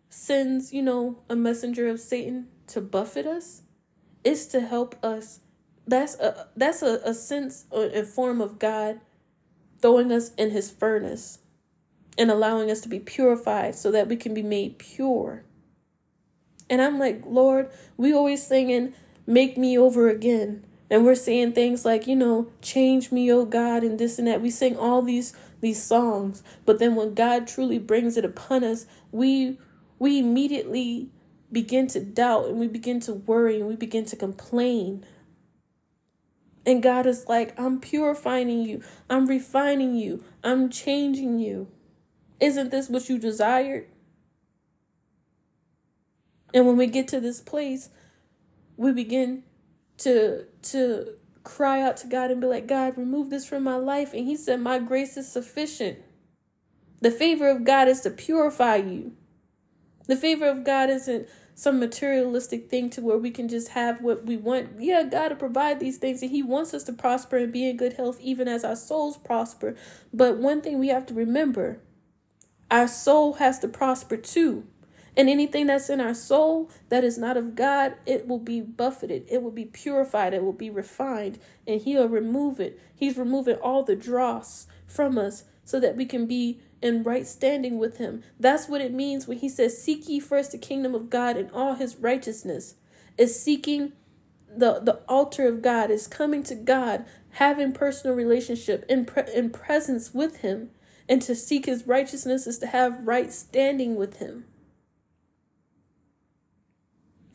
sends, 0.08 0.72
you 0.72 0.82
know, 0.82 1.18
a 1.28 1.36
messenger 1.36 1.88
of 1.88 2.00
Satan 2.00 2.48
to 2.68 2.80
buffet 2.80 3.26
us, 3.26 3.62
it's 4.24 4.46
to 4.46 4.60
help 4.60 5.02
us. 5.04 5.40
That's 5.86 6.14
a 6.14 6.48
that's 6.56 6.82
a, 6.82 7.00
a 7.04 7.12
sense 7.12 7.66
a 7.72 8.04
form 8.04 8.40
of 8.40 8.58
God 8.58 9.00
throwing 9.80 10.12
us 10.12 10.32
in 10.34 10.50
his 10.50 10.70
furnace 10.70 11.40
and 12.16 12.30
allowing 12.30 12.70
us 12.70 12.80
to 12.82 12.88
be 12.88 13.00
purified 13.00 13.74
so 13.74 13.90
that 13.90 14.08
we 14.08 14.16
can 14.16 14.32
be 14.32 14.42
made 14.42 14.78
pure. 14.78 15.44
And 16.68 16.80
I'm 16.80 16.98
like, 16.98 17.22
Lord, 17.26 17.70
we 17.96 18.12
always 18.12 18.46
singing, 18.46 18.94
make 19.26 19.58
me 19.58 19.76
over 19.76 20.08
again 20.08 20.64
and 20.90 21.04
we're 21.04 21.14
saying 21.14 21.52
things 21.52 21.84
like 21.84 22.06
you 22.06 22.16
know 22.16 22.48
change 22.60 23.12
me 23.12 23.32
oh 23.32 23.44
god 23.44 23.84
and 23.84 23.98
this 23.98 24.18
and 24.18 24.26
that. 24.26 24.42
We 24.42 24.50
sing 24.50 24.76
all 24.76 25.00
these 25.00 25.32
these 25.60 25.82
songs. 25.82 26.42
But 26.66 26.78
then 26.78 26.96
when 26.96 27.14
god 27.14 27.46
truly 27.46 27.78
brings 27.78 28.16
it 28.16 28.24
upon 28.24 28.64
us 28.64 28.86
we 29.12 29.58
we 29.98 30.18
immediately 30.18 31.10
begin 31.52 31.86
to 31.88 32.00
doubt 32.00 32.46
and 32.48 32.58
we 32.58 32.66
begin 32.66 33.00
to 33.00 33.12
worry 33.12 33.58
and 33.60 33.68
we 33.68 33.76
begin 33.76 34.04
to 34.06 34.16
complain. 34.16 35.06
And 36.66 36.82
god 36.82 37.06
is 37.06 37.26
like 37.28 37.58
i'm 37.58 37.80
purifying 37.80 38.62
you. 38.64 38.82
I'm 39.08 39.26
refining 39.26 39.94
you. 39.94 40.24
I'm 40.42 40.68
changing 40.70 41.38
you. 41.38 41.68
Isn't 42.40 42.70
this 42.70 42.88
what 42.88 43.08
you 43.08 43.18
desired? 43.18 43.86
And 46.52 46.66
when 46.66 46.76
we 46.76 46.88
get 46.88 47.06
to 47.08 47.20
this 47.20 47.40
place 47.40 47.90
we 48.76 48.92
begin 48.92 49.44
to 49.98 50.46
to 50.62 51.14
cry 51.44 51.80
out 51.80 51.96
to 51.98 52.06
God 52.06 52.30
and 52.30 52.40
be 52.40 52.46
like, 52.46 52.66
God, 52.66 52.96
remove 52.96 53.30
this 53.30 53.46
from 53.46 53.64
my 53.64 53.76
life. 53.76 54.12
And 54.12 54.26
he 54.26 54.36
said, 54.36 54.60
My 54.60 54.78
grace 54.78 55.16
is 55.16 55.30
sufficient. 55.30 55.98
The 57.00 57.10
favor 57.10 57.48
of 57.48 57.64
God 57.64 57.88
is 57.88 58.00
to 58.02 58.10
purify 58.10 58.76
you. 58.76 59.12
The 60.06 60.16
favor 60.16 60.48
of 60.48 60.64
God 60.64 60.90
isn't 60.90 61.28
some 61.54 61.78
materialistic 61.78 62.70
thing 62.70 62.90
to 62.90 63.02
where 63.02 63.18
we 63.18 63.30
can 63.30 63.48
just 63.48 63.68
have 63.68 64.00
what 64.00 64.24
we 64.24 64.36
want. 64.36 64.80
Yeah, 64.80 65.02
God 65.02 65.28
to 65.28 65.36
provide 65.36 65.78
these 65.78 65.98
things 65.98 66.22
and 66.22 66.30
He 66.30 66.42
wants 66.42 66.74
us 66.74 66.84
to 66.84 66.92
prosper 66.92 67.36
and 67.36 67.52
be 67.52 67.68
in 67.68 67.76
good 67.76 67.94
health 67.94 68.18
even 68.20 68.48
as 68.48 68.64
our 68.64 68.76
souls 68.76 69.16
prosper. 69.16 69.76
But 70.12 70.38
one 70.38 70.62
thing 70.62 70.78
we 70.78 70.88
have 70.88 71.06
to 71.06 71.14
remember 71.14 71.80
our 72.70 72.88
soul 72.88 73.34
has 73.34 73.58
to 73.60 73.68
prosper 73.68 74.16
too. 74.16 74.66
And 75.16 75.28
anything 75.28 75.66
that's 75.66 75.90
in 75.90 76.00
our 76.00 76.14
soul 76.14 76.70
that 76.88 77.04
is 77.04 77.18
not 77.18 77.36
of 77.36 77.54
God, 77.54 77.94
it 78.06 78.28
will 78.28 78.38
be 78.38 78.60
buffeted, 78.60 79.26
it 79.28 79.42
will 79.42 79.50
be 79.50 79.64
purified, 79.64 80.34
it 80.34 80.44
will 80.44 80.52
be 80.52 80.70
refined, 80.70 81.38
and 81.66 81.80
He'll 81.80 82.08
remove 82.08 82.60
it. 82.60 82.80
He's 82.94 83.18
removing 83.18 83.56
all 83.56 83.82
the 83.82 83.96
dross 83.96 84.66
from 84.86 85.18
us 85.18 85.44
so 85.64 85.80
that 85.80 85.96
we 85.96 86.06
can 86.06 86.26
be 86.26 86.60
in 86.82 87.02
right 87.02 87.26
standing 87.26 87.78
with 87.78 87.98
Him. 87.98 88.22
That's 88.38 88.68
what 88.68 88.80
it 88.80 88.92
means 88.92 89.26
when 89.26 89.38
He 89.38 89.48
says, 89.48 89.82
Seek 89.82 90.08
ye 90.08 90.20
first 90.20 90.52
the 90.52 90.58
kingdom 90.58 90.94
of 90.94 91.10
God 91.10 91.36
and 91.36 91.50
all 91.52 91.74
His 91.74 91.96
righteousness. 91.96 92.74
Is 93.18 93.40
seeking 93.40 93.92
the, 94.48 94.80
the 94.80 95.00
altar 95.08 95.46
of 95.46 95.62
God, 95.62 95.90
is 95.90 96.06
coming 96.06 96.42
to 96.44 96.54
God, 96.54 97.04
having 97.32 97.72
personal 97.72 98.16
relationship 98.16 98.84
in, 98.88 99.04
pre- 99.04 99.32
in 99.34 99.50
presence 99.50 100.14
with 100.14 100.38
Him. 100.38 100.70
And 101.08 101.20
to 101.22 101.34
seek 101.34 101.66
His 101.66 101.86
righteousness 101.86 102.46
is 102.46 102.58
to 102.60 102.68
have 102.68 103.06
right 103.06 103.32
standing 103.32 103.96
with 103.96 104.18
Him. 104.18 104.44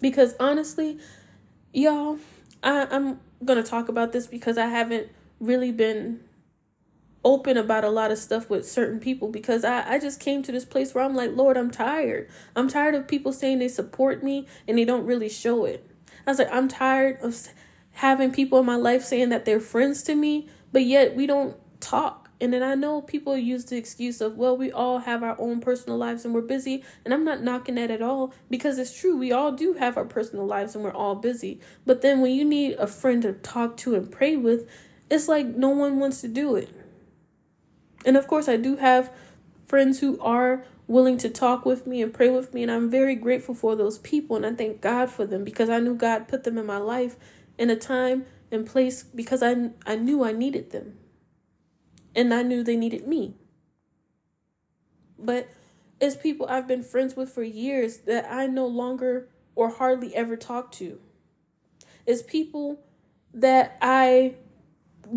Because 0.02 0.36
honestly, 0.40 1.00
y'all, 1.74 2.20
I, 2.64 2.88
I'm 2.90 3.20
gonna 3.44 3.64
talk 3.64 3.90
about 3.90 4.12
this 4.12 4.28
because 4.28 4.58
I 4.58 4.68
haven't 4.68 5.10
really 5.40 5.72
been 5.72 6.22
open 7.24 7.58
about 7.58 7.84
a 7.84 7.90
lot 7.90 8.12
of 8.12 8.20
stuff 8.20 8.50
with 8.50 8.70
certain 8.70 9.00
people 9.00 9.30
because 9.30 9.66
I, 9.66 9.96
I 9.96 10.00
just 10.00 10.20
came 10.20 10.44
to 10.44 10.52
this 10.52 10.64
place 10.64 10.94
where 10.94 11.04
I'm 11.04 11.16
like, 11.16 11.36
Lord, 11.36 11.58
I'm 11.58 11.72
tired. 11.72 12.30
I'm 12.56 12.68
tired 12.68 12.94
of 12.94 13.08
people 13.08 13.34
saying 13.34 13.60
they 13.60 13.68
support 13.68 14.24
me 14.24 14.48
and 14.68 14.78
they 14.78 14.86
don't 14.86 15.06
really 15.06 15.28
show 15.28 15.66
it. 15.66 15.90
I 16.28 16.32
was 16.32 16.38
like, 16.38 16.54
I'm 16.54 16.68
tired 16.68 17.20
of 17.22 17.36
having 17.94 18.32
people 18.32 18.60
in 18.60 18.66
my 18.66 18.76
life 18.76 19.04
saying 19.04 19.30
that 19.30 19.46
they're 19.46 19.60
friends 19.60 20.04
to 20.04 20.16
me, 20.16 20.50
but 20.72 20.84
yet 20.84 21.16
we 21.16 21.26
don't 21.26 21.58
talk. 21.80 22.25
And 22.42 22.52
then 22.52 22.64
I 22.64 22.76
know 22.76 23.02
people 23.02 23.38
use 23.38 23.66
the 23.66 23.78
excuse 23.78 24.20
of, 24.20 24.36
well, 24.36 24.58
we 24.58 24.72
all 24.72 25.00
have 25.00 25.24
our 25.24 25.40
own 25.40 25.62
personal 25.62 25.98
lives 25.98 26.26
and 26.26 26.34
we're 26.34 26.42
busy. 26.42 26.84
And 27.06 27.14
I'm 27.14 27.24
not 27.24 27.42
knocking 27.42 27.76
that 27.76 27.92
at 27.92 28.02
all 28.02 28.34
because 28.50 28.78
it's 28.78 28.98
true. 28.98 29.18
We 29.18 29.32
all 29.32 29.54
do 29.54 29.74
have 29.74 29.96
our 29.96 30.06
personal 30.06 30.46
lives 30.46 30.76
and 30.76 30.84
we're 30.84 30.94
all 30.94 31.16
busy. 31.16 31.62
But 31.86 32.02
then 32.02 32.20
when 32.22 32.32
you 32.32 32.44
need 32.44 32.74
a 32.74 32.88
friend 32.88 33.22
to 33.22 33.34
talk 33.34 33.78
to 33.78 33.96
and 33.96 34.12
pray 34.12 34.36
with, 34.36 34.70
it's 35.10 35.30
like 35.30 35.46
no 35.46 35.70
one 35.70 36.00
wants 36.00 36.22
to 36.22 36.28
do 36.28 36.56
it. 36.56 36.70
And 38.06 38.18
of 38.18 38.28
course, 38.28 38.50
I 38.50 38.58
do 38.58 38.76
have 38.76 39.12
friends 39.66 40.02
who 40.02 40.20
are 40.20 40.66
willing 40.88 41.18
to 41.18 41.30
talk 41.30 41.66
with 41.66 41.88
me 41.88 42.02
and 42.02 42.14
pray 42.14 42.30
with 42.30 42.54
me. 42.54 42.64
And 42.64 42.72
I'm 42.72 42.90
very 42.90 43.16
grateful 43.16 43.56
for 43.56 43.78
those 43.78 43.98
people. 44.00 44.36
And 44.36 44.46
I 44.46 44.54
thank 44.54 44.82
God 44.82 45.10
for 45.10 45.26
them 45.26 45.46
because 45.46 45.70
I 45.70 45.80
knew 45.80 45.96
God 45.96 46.28
put 46.28 46.44
them 46.44 46.58
in 46.58 46.66
my 46.66 46.78
life 46.78 47.16
in 47.58 47.70
a 47.70 47.78
time 47.78 48.26
and 48.52 48.68
place 48.68 49.04
because 49.04 49.42
I, 49.42 49.70
I 49.86 49.96
knew 49.96 50.24
I 50.24 50.34
needed 50.34 50.72
them 50.72 50.98
and 52.16 52.34
I 52.34 52.42
knew 52.44 52.64
they 52.64 52.78
needed 52.78 53.08
me. 53.08 53.36
But 55.18 55.50
it's 56.00 56.16
people 56.16 56.46
I've 56.50 56.68
been 56.68 56.84
friends 56.84 57.16
with 57.16 57.30
for 57.30 57.44
years 57.44 58.00
that 58.00 58.32
I 58.32 58.48
no 58.48 58.66
longer 58.68 59.30
or 59.56 59.70
hardly 59.70 60.16
ever 60.16 60.36
talk 60.36 60.72
to. 60.74 61.00
It's 62.06 62.22
people 62.22 62.80
that 63.34 63.78
I 63.82 64.36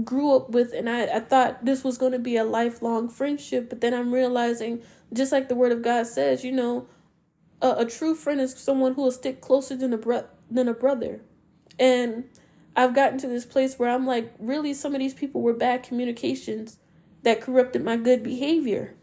grew 0.04 0.34
up 0.36 0.50
with 0.50 0.72
and 0.72 0.88
I, 0.88 1.16
I 1.16 1.20
thought 1.20 1.64
this 1.64 1.82
was 1.82 1.98
going 1.98 2.12
to 2.12 2.18
be 2.18 2.36
a 2.36 2.44
lifelong 2.44 3.08
friendship, 3.08 3.68
but 3.68 3.80
then 3.80 3.94
I'm 3.94 4.12
realizing, 4.12 4.82
just 5.12 5.32
like 5.32 5.48
the 5.48 5.54
word 5.54 5.72
of 5.72 5.82
God 5.82 6.06
says, 6.06 6.44
you 6.44 6.52
know, 6.52 6.86
a, 7.60 7.76
a 7.78 7.86
true 7.86 8.14
friend 8.14 8.40
is 8.40 8.54
someone 8.54 8.94
who 8.94 9.02
will 9.02 9.12
stick 9.12 9.40
closer 9.40 9.76
than 9.76 9.92
a 9.92 9.98
bro- 9.98 10.28
than 10.50 10.68
a 10.68 10.74
brother. 10.74 11.20
And 11.78 12.24
I've 12.76 12.94
gotten 12.94 13.18
to 13.18 13.26
this 13.26 13.44
place 13.44 13.78
where 13.78 13.90
I'm 13.90 14.06
like, 14.06 14.32
really, 14.38 14.74
some 14.74 14.94
of 14.94 15.00
these 15.00 15.14
people 15.14 15.40
were 15.40 15.54
bad 15.54 15.82
communications 15.82 16.78
that 17.22 17.40
corrupted 17.40 17.84
my 17.84 17.96
good 17.96 18.22
behavior. 18.22 18.94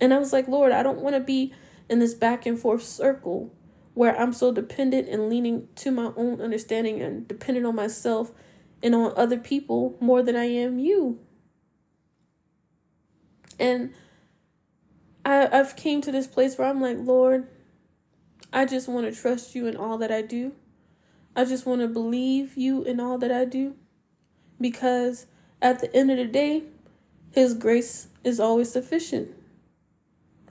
And 0.00 0.12
I 0.12 0.18
was 0.18 0.32
like, 0.32 0.48
Lord, 0.48 0.72
I 0.72 0.82
don't 0.82 1.00
want 1.00 1.14
to 1.14 1.20
be 1.20 1.52
in 1.88 1.98
this 1.98 2.14
back 2.14 2.46
and 2.46 2.58
forth 2.58 2.82
circle 2.82 3.54
where 3.94 4.18
I'm 4.20 4.32
so 4.32 4.52
dependent 4.52 5.08
and 5.08 5.30
leaning 5.30 5.68
to 5.76 5.90
my 5.90 6.12
own 6.16 6.40
understanding 6.40 7.00
and 7.00 7.26
dependent 7.26 7.66
on 7.66 7.74
myself 7.74 8.30
and 8.82 8.94
on 8.94 9.12
other 9.16 9.38
people 9.38 9.96
more 10.00 10.22
than 10.22 10.36
I 10.36 10.44
am 10.44 10.78
you. 10.78 11.18
And 13.58 13.94
I 15.24 15.48
I've 15.50 15.76
came 15.76 16.02
to 16.02 16.12
this 16.12 16.26
place 16.26 16.58
where 16.58 16.68
I'm 16.68 16.80
like, 16.80 16.98
Lord, 17.00 17.48
I 18.52 18.66
just 18.66 18.88
want 18.88 19.06
to 19.06 19.18
trust 19.18 19.54
you 19.54 19.66
in 19.66 19.76
all 19.76 19.96
that 19.98 20.12
I 20.12 20.22
do. 20.22 20.52
I 21.34 21.44
just 21.44 21.66
want 21.66 21.80
to 21.80 21.88
believe 21.88 22.56
you 22.56 22.82
in 22.82 23.00
all 23.00 23.18
that 23.18 23.32
I 23.32 23.44
do 23.44 23.76
because 24.60 25.26
at 25.60 25.80
the 25.80 25.94
end 25.94 26.10
of 26.10 26.18
the 26.18 26.26
day, 26.26 26.64
his 27.36 27.52
grace 27.52 28.08
is 28.24 28.40
always 28.40 28.72
sufficient. 28.72 29.28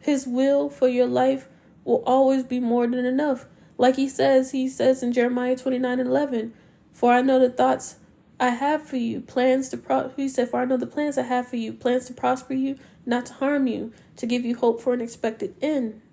His 0.01 0.27
will 0.27 0.69
for 0.69 0.87
your 0.87 1.07
life 1.07 1.49
will 1.83 2.03
always 2.05 2.43
be 2.43 2.59
more 2.59 2.85
than 2.85 3.05
enough. 3.05 3.47
Like 3.75 3.95
he 3.95 4.07
says, 4.07 4.51
he 4.51 4.69
says 4.69 5.01
in 5.01 5.11
Jeremiah 5.11 5.55
29 5.55 5.99
and 5.99 6.07
11, 6.07 6.53
For 6.93 7.11
I 7.11 7.23
know 7.23 7.39
the 7.39 7.49
thoughts 7.49 7.95
I 8.39 8.49
have 8.49 8.83
for 8.83 8.97
you, 8.97 9.19
plans 9.19 9.69
to 9.69 9.77
pro 9.77 10.09
he 10.15 10.29
said, 10.29 10.49
For 10.49 10.59
I 10.59 10.65
know 10.65 10.77
the 10.77 10.85
plans 10.85 11.17
I 11.17 11.23
have 11.23 11.47
for 11.47 11.55
you, 11.55 11.73
plans 11.73 12.05
to 12.05 12.13
prosper 12.13 12.53
you, 12.53 12.77
not 13.03 13.25
to 13.25 13.33
harm 13.33 13.65
you, 13.65 13.91
to 14.17 14.27
give 14.27 14.45
you 14.45 14.55
hope 14.55 14.79
for 14.79 14.93
an 14.93 15.01
expected 15.01 15.55
end. 15.63 16.03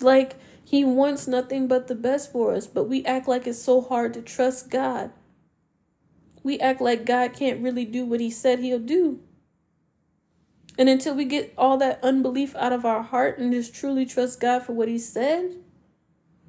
Like 0.00 0.36
he 0.64 0.82
wants 0.82 1.28
nothing 1.28 1.68
but 1.68 1.88
the 1.88 1.94
best 1.94 2.32
for 2.32 2.54
us, 2.54 2.66
but 2.66 2.84
we 2.84 3.04
act 3.04 3.28
like 3.28 3.46
it's 3.46 3.58
so 3.58 3.82
hard 3.82 4.14
to 4.14 4.22
trust 4.22 4.70
God. 4.70 5.10
We 6.46 6.60
act 6.60 6.80
like 6.80 7.04
God 7.04 7.32
can't 7.32 7.60
really 7.60 7.84
do 7.84 8.06
what 8.06 8.20
he 8.20 8.30
said 8.30 8.60
he'll 8.60 8.78
do. 8.78 9.18
And 10.78 10.88
until 10.88 11.12
we 11.12 11.24
get 11.24 11.52
all 11.58 11.76
that 11.78 11.98
unbelief 12.04 12.54
out 12.54 12.72
of 12.72 12.84
our 12.84 13.02
heart 13.02 13.40
and 13.40 13.52
just 13.52 13.74
truly 13.74 14.06
trust 14.06 14.38
God 14.38 14.62
for 14.62 14.72
what 14.72 14.86
He 14.86 14.96
said, 14.96 15.56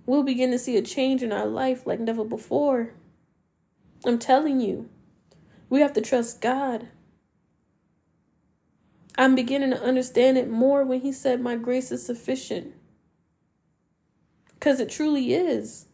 we'll 0.06 0.22
begin 0.22 0.52
to 0.52 0.60
see 0.60 0.78
a 0.78 0.84
change 0.84 1.24
in 1.24 1.32
our 1.32 1.48
life 1.48 1.88
like 1.88 2.00
never 2.00 2.24
before. 2.24 2.94
I'm 4.06 4.20
telling 4.20 4.62
you, 4.62 4.88
we 5.68 5.80
have 5.80 5.94
to 5.94 6.02
trust 6.02 6.42
God. 6.42 6.90
I'm 9.18 9.34
beginning 9.34 9.72
to 9.72 9.82
understand 9.82 10.38
it 10.38 10.48
more 10.48 10.84
when 10.84 11.02
He 11.02 11.12
said, 11.12 11.42
My 11.42 11.56
grace 11.56 11.92
is 11.92 12.06
sufficient. 12.06 12.76
Because 14.54 14.80
it 14.80 14.92
truly 14.92 15.34
is. 15.34 15.88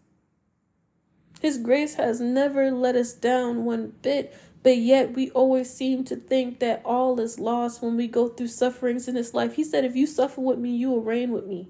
His 1.43 1.57
grace 1.57 1.95
has 1.95 2.21
never 2.21 2.71
let 2.71 2.95
us 2.95 3.11
down 3.11 3.65
one 3.65 3.91
bit. 4.01 4.33
But 4.63 4.77
yet 4.77 5.13
we 5.13 5.29
always 5.31 5.69
seem 5.69 6.05
to 6.05 6.15
think 6.15 6.59
that 6.59 6.81
all 6.85 7.19
is 7.19 7.37
lost 7.37 7.83
when 7.83 7.97
we 7.97 8.07
go 8.07 8.29
through 8.29 8.47
sufferings 8.47 9.09
in 9.09 9.15
this 9.15 9.33
life. 9.33 9.55
He 9.55 9.65
said, 9.65 9.83
If 9.83 9.93
you 9.93 10.07
suffer 10.07 10.39
with 10.39 10.57
me, 10.57 10.73
you 10.73 10.89
will 10.89 11.01
reign 11.01 11.33
with 11.33 11.45
me. 11.45 11.67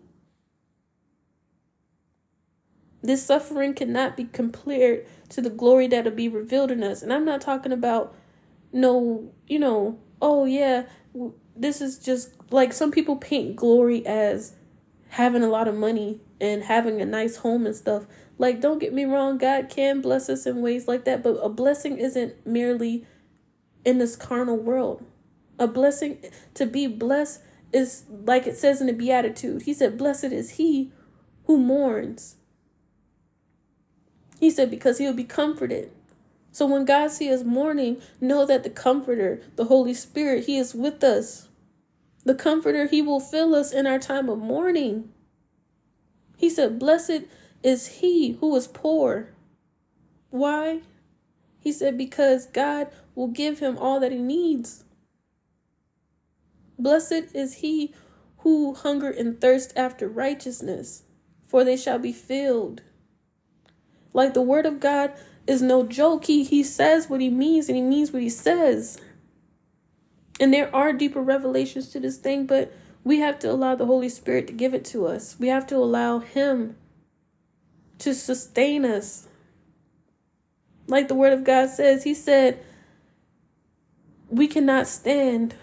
This 3.02 3.26
suffering 3.26 3.74
cannot 3.74 4.16
be 4.16 4.26
compared 4.26 5.08
to 5.30 5.42
the 5.42 5.50
glory 5.50 5.88
that'll 5.88 6.12
be 6.12 6.30
revealed 6.30 6.70
in 6.70 6.84
us. 6.84 7.02
And 7.02 7.12
I'm 7.12 7.26
not 7.26 7.42
talking 7.42 7.72
about 7.72 8.16
no, 8.72 9.34
you 9.48 9.58
know, 9.58 10.00
oh 10.22 10.46
yeah, 10.46 10.84
this 11.56 11.82
is 11.82 11.98
just 11.98 12.36
like 12.52 12.74
some 12.74 12.92
people 12.92 13.16
paint 13.16 13.56
glory 13.56 14.06
as 14.06 14.54
having 15.10 15.42
a 15.42 15.50
lot 15.50 15.68
of 15.68 15.76
money 15.76 16.22
and 16.40 16.62
having 16.62 17.02
a 17.02 17.06
nice 17.06 17.38
home 17.38 17.66
and 17.66 17.76
stuff. 17.76 18.06
Like, 18.38 18.62
don't 18.62 18.80
get 18.80 18.94
me 18.94 19.06
wrong, 19.06 19.38
God 19.38 19.70
can 19.70 20.02
bless 20.02 20.30
us 20.30 20.46
in 20.46 20.62
ways 20.62 20.88
like 20.88 21.06
that, 21.06 21.24
but 21.24 21.36
a 21.36 21.50
blessing 21.50 21.98
isn't 21.98 22.46
merely 22.46 23.06
in 23.86 24.00
this 24.00 24.16
carnal 24.16 24.58
world. 24.58 25.06
A 25.60 25.68
blessing, 25.68 26.18
to 26.56 26.66
be 26.66 26.88
blessed, 26.88 27.42
is 27.72 28.06
like 28.10 28.48
it 28.48 28.58
says 28.58 28.82
in 28.82 28.88
the 28.88 28.94
Beatitude. 28.94 29.64
He 29.64 29.74
said, 29.74 29.98
Blessed 29.98 30.26
is 30.26 30.52
he 30.52 30.92
who 31.46 31.58
mourns. 31.58 32.38
He 34.40 34.50
said, 34.50 34.70
Because 34.70 34.98
he'll 34.98 35.14
be 35.14 35.24
comforted. 35.24 35.92
So 36.54 36.68
when 36.68 36.86
God 36.86 37.10
sees 37.10 37.42
us 37.42 37.44
mourning, 37.44 38.00
know 38.22 38.46
that 38.46 38.64
the 38.64 38.70
Comforter, 38.70 39.42
the 39.56 39.66
Holy 39.66 39.96
Spirit, 39.96 40.46
He 40.46 40.58
is 40.58 40.76
with 40.76 41.04
us. 41.04 41.50
The 42.26 42.36
Comforter, 42.36 42.86
He 42.86 43.02
will 43.02 43.20
fill 43.20 43.56
us 43.56 43.74
in 43.74 43.88
our 43.88 43.98
time 43.98 44.30
of 44.30 44.38
mourning. 44.38 45.10
He 46.38 46.52
said, 46.52 46.78
Blessed 46.78 47.24
is 47.64 47.88
he 47.88 48.34
who 48.34 48.56
is 48.56 48.68
poor. 48.68 49.30
Why? 50.30 50.82
He 51.60 51.72
said, 51.72 51.98
Because 51.98 52.46
God 52.48 52.90
will 53.16 53.30
give 53.30 53.60
him 53.60 53.78
all 53.78 54.00
that 54.02 54.12
he 54.12 54.20
needs. 54.20 54.84
Blessed 56.78 57.34
is 57.34 57.56
he 57.56 57.94
who 58.40 58.74
hunger 58.74 59.10
and 59.10 59.40
thirst 59.40 59.72
after 59.78 60.08
righteousness, 60.08 61.04
for 61.48 61.64
they 61.64 61.78
shall 61.78 62.00
be 62.00 62.12
filled. 62.12 62.82
Like 64.12 64.34
the 64.34 64.42
word 64.42 64.66
of 64.66 64.80
God 64.80 65.14
is 65.48 65.62
no 65.62 65.84
joke. 65.86 66.26
He, 66.26 66.44
he 66.44 66.64
says 66.64 67.10
what 67.10 67.22
he 67.22 67.30
means 67.30 67.70
and 67.70 67.78
he 67.78 67.82
means 67.82 68.12
what 68.12 68.22
he 68.22 68.30
says. 68.30 69.00
And 70.40 70.54
there 70.54 70.74
are 70.76 70.92
deeper 70.92 71.22
revelations 71.22 71.90
to 71.90 72.00
this 72.00 72.18
thing, 72.18 72.46
but 72.46 72.74
we 73.04 73.20
have 73.20 73.40
to 73.40 73.52
allow 73.52 73.76
the 73.76 73.86
Holy 73.86 74.10
Spirit 74.10 74.48
to 74.48 74.54
give 74.54 74.74
it 74.74 74.84
to 74.86 75.06
us. 75.08 75.38
We 75.40 75.48
have 75.48 75.68
to 75.68 75.78
allow 75.78 76.20
him 76.20 76.76
to 78.04 78.14
sustain 78.14 78.84
us. 78.86 79.28
Like 80.88 81.08
the 81.08 81.16
Word 81.16 81.32
of 81.32 81.44
God 81.44 81.70
says, 81.70 82.04
He 82.04 82.14
said, 82.14 82.60
we 84.30 84.48
cannot 84.48 84.88
stand 84.88 85.56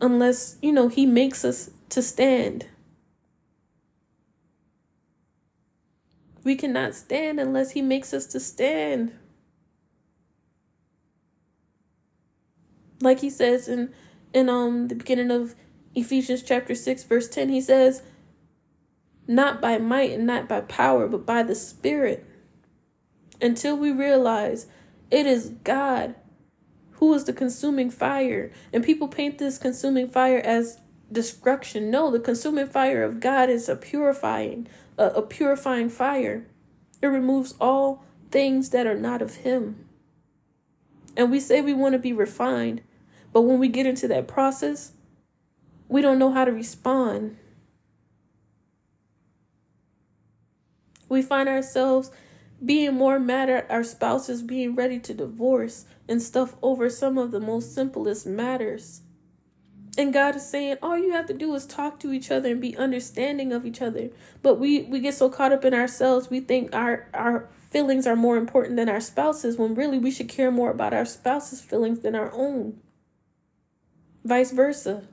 unless, 0.00 0.58
you 0.60 0.72
know, 0.72 0.88
He 0.88 1.06
makes 1.06 1.44
us 1.44 1.70
to 1.88 2.02
stand. 2.02 2.66
We 6.44 6.54
cannot 6.54 6.94
stand 6.94 7.40
unless 7.40 7.70
He 7.70 7.82
makes 7.82 8.12
us 8.12 8.26
to 8.26 8.40
stand. 8.40 9.12
Like 13.00 13.20
He 13.20 13.30
says 13.30 13.68
in, 13.68 13.94
in 14.34 14.50
um 14.50 14.88
the 14.88 14.94
beginning 14.96 15.30
of 15.30 15.54
Ephesians 15.94 16.42
chapter 16.42 16.74
6, 16.74 17.04
verse 17.04 17.28
10, 17.28 17.48
He 17.48 17.60
says, 17.62 18.02
not 19.26 19.60
by 19.60 19.78
might 19.78 20.12
and 20.12 20.26
not 20.26 20.48
by 20.48 20.60
power, 20.62 21.08
but 21.08 21.26
by 21.26 21.42
the 21.42 21.54
Spirit. 21.54 22.24
Until 23.40 23.76
we 23.76 23.92
realize 23.92 24.66
it 25.10 25.26
is 25.26 25.50
God 25.64 26.14
who 26.92 27.12
is 27.14 27.24
the 27.24 27.32
consuming 27.32 27.90
fire. 27.90 28.50
And 28.72 28.84
people 28.84 29.08
paint 29.08 29.38
this 29.38 29.58
consuming 29.58 30.08
fire 30.08 30.38
as 30.38 30.80
destruction. 31.12 31.90
No, 31.90 32.10
the 32.10 32.20
consuming 32.20 32.66
fire 32.66 33.04
of 33.04 33.20
God 33.20 33.50
is 33.50 33.68
a 33.68 33.76
purifying, 33.76 34.66
a, 34.98 35.06
a 35.06 35.22
purifying 35.22 35.90
fire. 35.90 36.46
It 37.02 37.06
removes 37.06 37.54
all 37.60 38.04
things 38.30 38.70
that 38.70 38.86
are 38.86 38.98
not 38.98 39.22
of 39.22 39.36
Him. 39.36 39.86
And 41.16 41.30
we 41.30 41.40
say 41.40 41.60
we 41.60 41.74
want 41.74 41.92
to 41.92 41.98
be 41.98 42.12
refined, 42.12 42.82
but 43.32 43.42
when 43.42 43.58
we 43.58 43.68
get 43.68 43.86
into 43.86 44.08
that 44.08 44.28
process, 44.28 44.92
we 45.88 46.02
don't 46.02 46.18
know 46.18 46.32
how 46.32 46.44
to 46.44 46.52
respond. 46.52 47.36
We 51.08 51.22
find 51.22 51.48
ourselves 51.48 52.10
being 52.64 52.94
more 52.94 53.18
mad 53.18 53.50
at 53.50 53.70
our 53.70 53.84
spouses 53.84 54.42
being 54.42 54.74
ready 54.74 54.98
to 55.00 55.14
divorce 55.14 55.84
and 56.08 56.22
stuff 56.22 56.56
over 56.62 56.88
some 56.88 57.18
of 57.18 57.30
the 57.30 57.40
most 57.40 57.74
simplest 57.74 58.26
matters. 58.26 59.02
And 59.98 60.12
God 60.12 60.36
is 60.36 60.48
saying 60.48 60.76
all 60.82 60.98
you 60.98 61.12
have 61.12 61.26
to 61.26 61.34
do 61.34 61.54
is 61.54 61.64
talk 61.64 61.98
to 62.00 62.12
each 62.12 62.30
other 62.30 62.50
and 62.50 62.60
be 62.60 62.76
understanding 62.76 63.52
of 63.52 63.64
each 63.64 63.80
other. 63.80 64.10
But 64.42 64.56
we 64.56 64.82
we 64.82 65.00
get 65.00 65.14
so 65.14 65.30
caught 65.30 65.52
up 65.52 65.64
in 65.64 65.72
ourselves, 65.72 66.28
we 66.28 66.40
think 66.40 66.74
our 66.74 67.08
our 67.14 67.48
feelings 67.70 68.06
are 68.06 68.16
more 68.16 68.36
important 68.36 68.76
than 68.76 68.88
our 68.88 69.00
spouses 69.00 69.56
when 69.56 69.74
really 69.74 69.98
we 69.98 70.10
should 70.10 70.28
care 70.28 70.50
more 70.50 70.70
about 70.70 70.92
our 70.92 71.06
spouse's 71.06 71.60
feelings 71.60 72.00
than 72.00 72.14
our 72.14 72.32
own. 72.32 72.78
Vice 74.24 74.50
versa. 74.50 75.04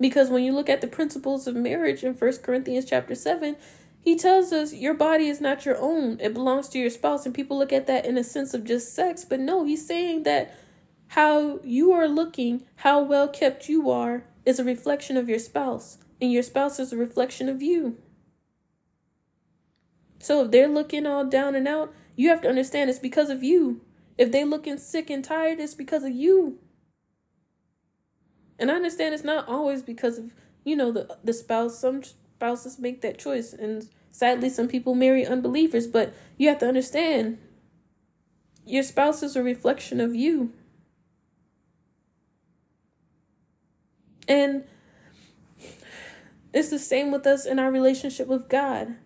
Because 0.00 0.30
when 0.30 0.42
you 0.42 0.52
look 0.52 0.70
at 0.70 0.80
the 0.80 0.86
principles 0.86 1.46
of 1.46 1.54
marriage 1.54 2.02
in 2.02 2.14
First 2.14 2.42
Corinthians 2.42 2.86
chapter 2.86 3.14
7, 3.14 3.56
he 4.00 4.16
tells 4.16 4.50
us 4.50 4.72
your 4.72 4.94
body 4.94 5.28
is 5.28 5.40
not 5.40 5.66
your 5.66 5.76
own. 5.78 6.18
It 6.20 6.32
belongs 6.32 6.68
to 6.70 6.78
your 6.78 6.88
spouse. 6.88 7.26
And 7.26 7.34
people 7.34 7.58
look 7.58 7.72
at 7.72 7.86
that 7.86 8.06
in 8.06 8.16
a 8.16 8.24
sense 8.24 8.54
of 8.54 8.64
just 8.64 8.94
sex. 8.94 9.26
But 9.26 9.40
no, 9.40 9.64
he's 9.64 9.86
saying 9.86 10.22
that 10.22 10.56
how 11.08 11.60
you 11.62 11.92
are 11.92 12.08
looking, 12.08 12.62
how 12.76 13.02
well 13.02 13.28
kept 13.28 13.68
you 13.68 13.90
are, 13.90 14.24
is 14.46 14.58
a 14.58 14.64
reflection 14.64 15.18
of 15.18 15.28
your 15.28 15.38
spouse. 15.38 15.98
And 16.20 16.32
your 16.32 16.42
spouse 16.42 16.78
is 16.78 16.92
a 16.92 16.96
reflection 16.96 17.48
of 17.50 17.60
you. 17.60 17.98
So 20.18 20.44
if 20.44 20.50
they're 20.50 20.68
looking 20.68 21.06
all 21.06 21.24
down 21.24 21.54
and 21.54 21.68
out, 21.68 21.92
you 22.16 22.30
have 22.30 22.40
to 22.42 22.48
understand 22.48 22.88
it's 22.88 22.98
because 22.98 23.28
of 23.28 23.42
you. 23.42 23.82
If 24.16 24.32
they're 24.32 24.46
looking 24.46 24.78
sick 24.78 25.10
and 25.10 25.24
tired, 25.24 25.60
it's 25.60 25.74
because 25.74 26.04
of 26.04 26.12
you. 26.12 26.58
And 28.60 28.70
I 28.70 28.74
understand 28.74 29.14
it's 29.14 29.24
not 29.24 29.48
always 29.48 29.82
because 29.82 30.18
of, 30.18 30.34
you 30.62 30.76
know, 30.76 30.92
the 30.92 31.16
the 31.24 31.32
spouse. 31.32 31.78
Some 31.78 32.02
spouses 32.02 32.78
make 32.78 33.00
that 33.00 33.18
choice 33.18 33.52
and 33.52 33.88
sadly 34.12 34.50
some 34.50 34.68
people 34.68 34.94
marry 34.94 35.26
unbelievers, 35.26 35.86
but 35.86 36.14
you 36.36 36.48
have 36.48 36.58
to 36.58 36.68
understand 36.68 37.38
your 38.66 38.82
spouse 38.82 39.22
is 39.22 39.34
a 39.34 39.42
reflection 39.42 40.00
of 40.00 40.14
you. 40.14 40.52
And 44.28 44.64
it's 46.52 46.70
the 46.70 46.78
same 46.78 47.10
with 47.10 47.26
us 47.26 47.46
in 47.46 47.58
our 47.58 47.70
relationship 47.70 48.28
with 48.28 48.48
God. 48.48 48.96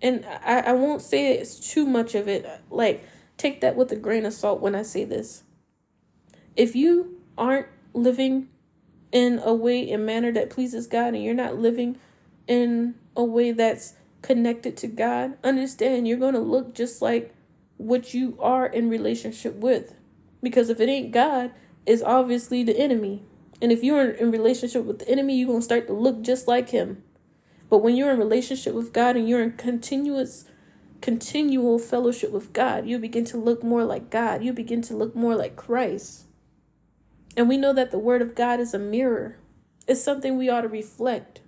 And 0.00 0.24
I, 0.26 0.60
I 0.60 0.72
won't 0.72 1.02
say 1.02 1.34
it's 1.34 1.58
too 1.58 1.86
much 1.86 2.14
of 2.14 2.28
it. 2.28 2.48
Like, 2.70 3.04
take 3.36 3.60
that 3.60 3.76
with 3.76 3.92
a 3.92 3.96
grain 3.96 4.24
of 4.24 4.32
salt 4.32 4.60
when 4.60 4.74
I 4.74 4.82
say 4.82 5.04
this. 5.04 5.44
If 6.58 6.74
you 6.74 7.20
aren't 7.38 7.68
living 7.94 8.48
in 9.12 9.40
a 9.44 9.54
way 9.54 9.88
and 9.92 10.04
manner 10.04 10.32
that 10.32 10.50
pleases 10.50 10.88
God 10.88 11.14
and 11.14 11.22
you're 11.22 11.32
not 11.32 11.56
living 11.56 11.96
in 12.48 12.96
a 13.16 13.22
way 13.22 13.52
that's 13.52 13.94
connected 14.22 14.76
to 14.78 14.88
God, 14.88 15.38
understand 15.44 16.08
you're 16.08 16.18
going 16.18 16.34
to 16.34 16.40
look 16.40 16.74
just 16.74 17.00
like 17.00 17.32
what 17.76 18.12
you 18.12 18.36
are 18.40 18.66
in 18.66 18.90
relationship 18.90 19.54
with. 19.54 19.94
Because 20.42 20.68
if 20.68 20.80
it 20.80 20.88
ain't 20.88 21.12
God, 21.12 21.52
it's 21.86 22.02
obviously 22.02 22.64
the 22.64 22.76
enemy. 22.76 23.22
And 23.62 23.70
if 23.70 23.84
you're 23.84 24.10
in 24.10 24.32
relationship 24.32 24.84
with 24.84 24.98
the 24.98 25.08
enemy, 25.08 25.38
you're 25.38 25.46
going 25.46 25.60
to 25.60 25.64
start 25.64 25.86
to 25.86 25.92
look 25.92 26.22
just 26.22 26.48
like 26.48 26.70
him. 26.70 27.04
But 27.70 27.78
when 27.78 27.94
you're 27.94 28.10
in 28.10 28.18
relationship 28.18 28.74
with 28.74 28.92
God 28.92 29.14
and 29.14 29.28
you're 29.28 29.42
in 29.42 29.52
continuous 29.52 30.46
continual 31.00 31.78
fellowship 31.78 32.32
with 32.32 32.52
God, 32.52 32.88
you 32.88 32.98
begin 32.98 33.24
to 33.26 33.36
look 33.36 33.62
more 33.62 33.84
like 33.84 34.10
God. 34.10 34.42
You 34.42 34.52
begin 34.52 34.82
to 34.82 34.96
look 34.96 35.14
more 35.14 35.36
like 35.36 35.54
Christ. 35.54 36.24
And 37.36 37.48
we 37.48 37.56
know 37.56 37.72
that 37.72 37.90
the 37.90 37.98
word 37.98 38.22
of 38.22 38.34
God 38.34 38.60
is 38.60 38.74
a 38.74 38.78
mirror. 38.78 39.36
It's 39.86 40.02
something 40.02 40.36
we 40.36 40.48
ought 40.48 40.62
to 40.62 40.68
reflect. 40.68 41.40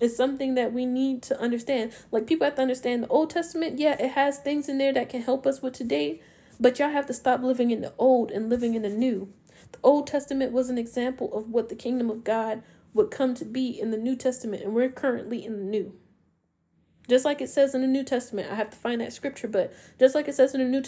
It's 0.00 0.16
something 0.16 0.54
that 0.54 0.72
we 0.72 0.86
need 0.86 1.22
to 1.24 1.40
understand. 1.40 1.92
Like 2.10 2.26
people 2.26 2.44
have 2.44 2.54
to 2.56 2.62
understand 2.62 3.02
the 3.02 3.08
Old 3.08 3.30
Testament, 3.30 3.78
yeah, 3.78 4.00
it 4.00 4.12
has 4.12 4.38
things 4.38 4.68
in 4.68 4.78
there 4.78 4.92
that 4.92 5.08
can 5.08 5.22
help 5.22 5.46
us 5.46 5.60
with 5.60 5.74
today, 5.74 6.20
but 6.60 6.78
y'all 6.78 6.90
have 6.90 7.06
to 7.06 7.14
stop 7.14 7.42
living 7.42 7.70
in 7.70 7.80
the 7.80 7.92
old 7.98 8.30
and 8.30 8.48
living 8.48 8.74
in 8.74 8.82
the 8.82 8.88
new. 8.88 9.32
The 9.72 9.78
Old 9.82 10.06
Testament 10.06 10.52
was 10.52 10.70
an 10.70 10.78
example 10.78 11.32
of 11.34 11.50
what 11.50 11.68
the 11.68 11.74
kingdom 11.74 12.10
of 12.10 12.24
God 12.24 12.62
would 12.94 13.10
come 13.10 13.34
to 13.34 13.44
be 13.44 13.68
in 13.78 13.90
the 13.90 13.96
New 13.96 14.16
Testament, 14.16 14.62
and 14.62 14.74
we're 14.74 14.88
currently 14.88 15.44
in 15.44 15.58
the 15.58 15.64
new. 15.64 15.94
Just 17.08 17.24
like 17.24 17.40
it 17.40 17.48
says 17.48 17.74
in 17.74 17.80
the 17.80 17.86
New 17.86 18.04
Testament, 18.04 18.50
I 18.50 18.54
have 18.54 18.70
to 18.70 18.76
find 18.76 19.00
that 19.00 19.12
scripture, 19.12 19.48
but 19.48 19.72
just 19.98 20.14
like 20.14 20.28
it 20.28 20.34
says 20.34 20.54
in 20.54 20.60
the 20.60 20.66
New 20.66 20.82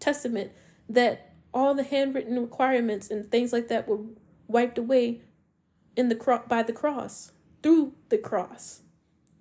Testament 0.00 0.52
that 0.88 1.35
all 1.56 1.72
the 1.72 1.84
handwritten 1.84 2.38
requirements 2.38 3.10
and 3.10 3.30
things 3.30 3.50
like 3.50 3.68
that 3.68 3.88
were 3.88 4.00
wiped 4.46 4.76
away 4.76 5.22
in 5.96 6.10
the 6.10 6.14
cro- 6.14 6.44
by 6.46 6.62
the 6.62 6.72
cross 6.72 7.32
through 7.62 7.94
the 8.10 8.18
cross. 8.18 8.82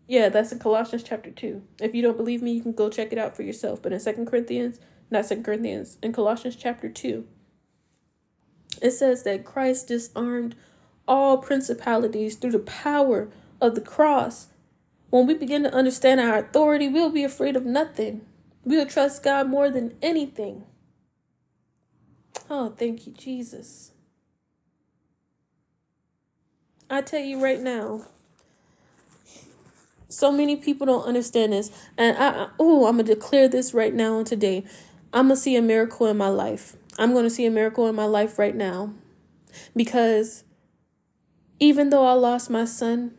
Yeah, 0.07 0.29
that's 0.29 0.53
in 0.53 0.59
Colossians 0.59 1.03
chapter 1.03 1.29
2. 1.29 1.61
If 1.81 1.93
you 1.93 2.01
don't 2.01 2.15
believe 2.15 2.41
me, 2.41 2.53
you 2.53 2.61
can 2.61 2.71
go 2.71 2.89
check 2.89 3.11
it 3.11 3.17
out 3.17 3.35
for 3.35 3.43
yourself. 3.43 3.81
But 3.81 3.91
in 3.91 3.99
Second 3.99 4.27
Corinthians, 4.27 4.79
not 5.11 5.25
Second 5.25 5.43
Corinthians, 5.43 5.97
in 6.01 6.13
Colossians 6.13 6.55
chapter 6.55 6.87
2, 6.87 7.27
it 8.81 8.91
says 8.91 9.23
that 9.23 9.43
Christ 9.43 9.89
disarmed 9.89 10.55
all 11.09 11.39
principalities 11.39 12.37
through 12.37 12.51
the 12.51 12.59
power 12.59 13.27
of 13.59 13.75
the 13.75 13.81
cross. 13.81 14.47
When 15.09 15.27
we 15.27 15.33
begin 15.33 15.63
to 15.63 15.73
understand 15.73 16.21
our 16.21 16.37
authority, 16.37 16.87
we'll 16.87 17.09
be 17.09 17.25
afraid 17.25 17.57
of 17.57 17.65
nothing. 17.65 18.25
We'll 18.63 18.85
trust 18.85 19.21
God 19.21 19.49
more 19.49 19.69
than 19.69 19.97
anything. 20.01 20.63
Oh, 22.49 22.69
thank 22.69 23.07
you, 23.07 23.13
Jesus. 23.13 23.91
I 26.89 27.01
tell 27.01 27.19
you 27.19 27.43
right 27.43 27.59
now, 27.59 28.05
so 30.07 30.31
many 30.31 30.55
people 30.55 30.85
don't 30.85 31.05
understand 31.05 31.53
this. 31.53 31.71
And 31.97 32.17
I, 32.17 32.49
oh, 32.59 32.87
I'm 32.87 32.95
going 32.95 33.05
to 33.05 33.15
declare 33.15 33.47
this 33.47 33.73
right 33.73 33.93
now 33.93 34.19
and 34.19 34.27
today. 34.27 34.63
I'm 35.13 35.27
going 35.27 35.35
to 35.35 35.41
see 35.41 35.55
a 35.55 35.61
miracle 35.61 36.07
in 36.07 36.17
my 36.17 36.29
life. 36.29 36.75
I'm 36.97 37.11
going 37.11 37.25
to 37.25 37.29
see 37.29 37.45
a 37.45 37.51
miracle 37.51 37.87
in 37.87 37.95
my 37.95 38.05
life 38.05 38.37
right 38.37 38.55
now. 38.55 38.93
Because 39.75 40.43
even 41.59 41.89
though 41.89 42.05
I 42.05 42.13
lost 42.13 42.49
my 42.49 42.65
son 42.65 43.17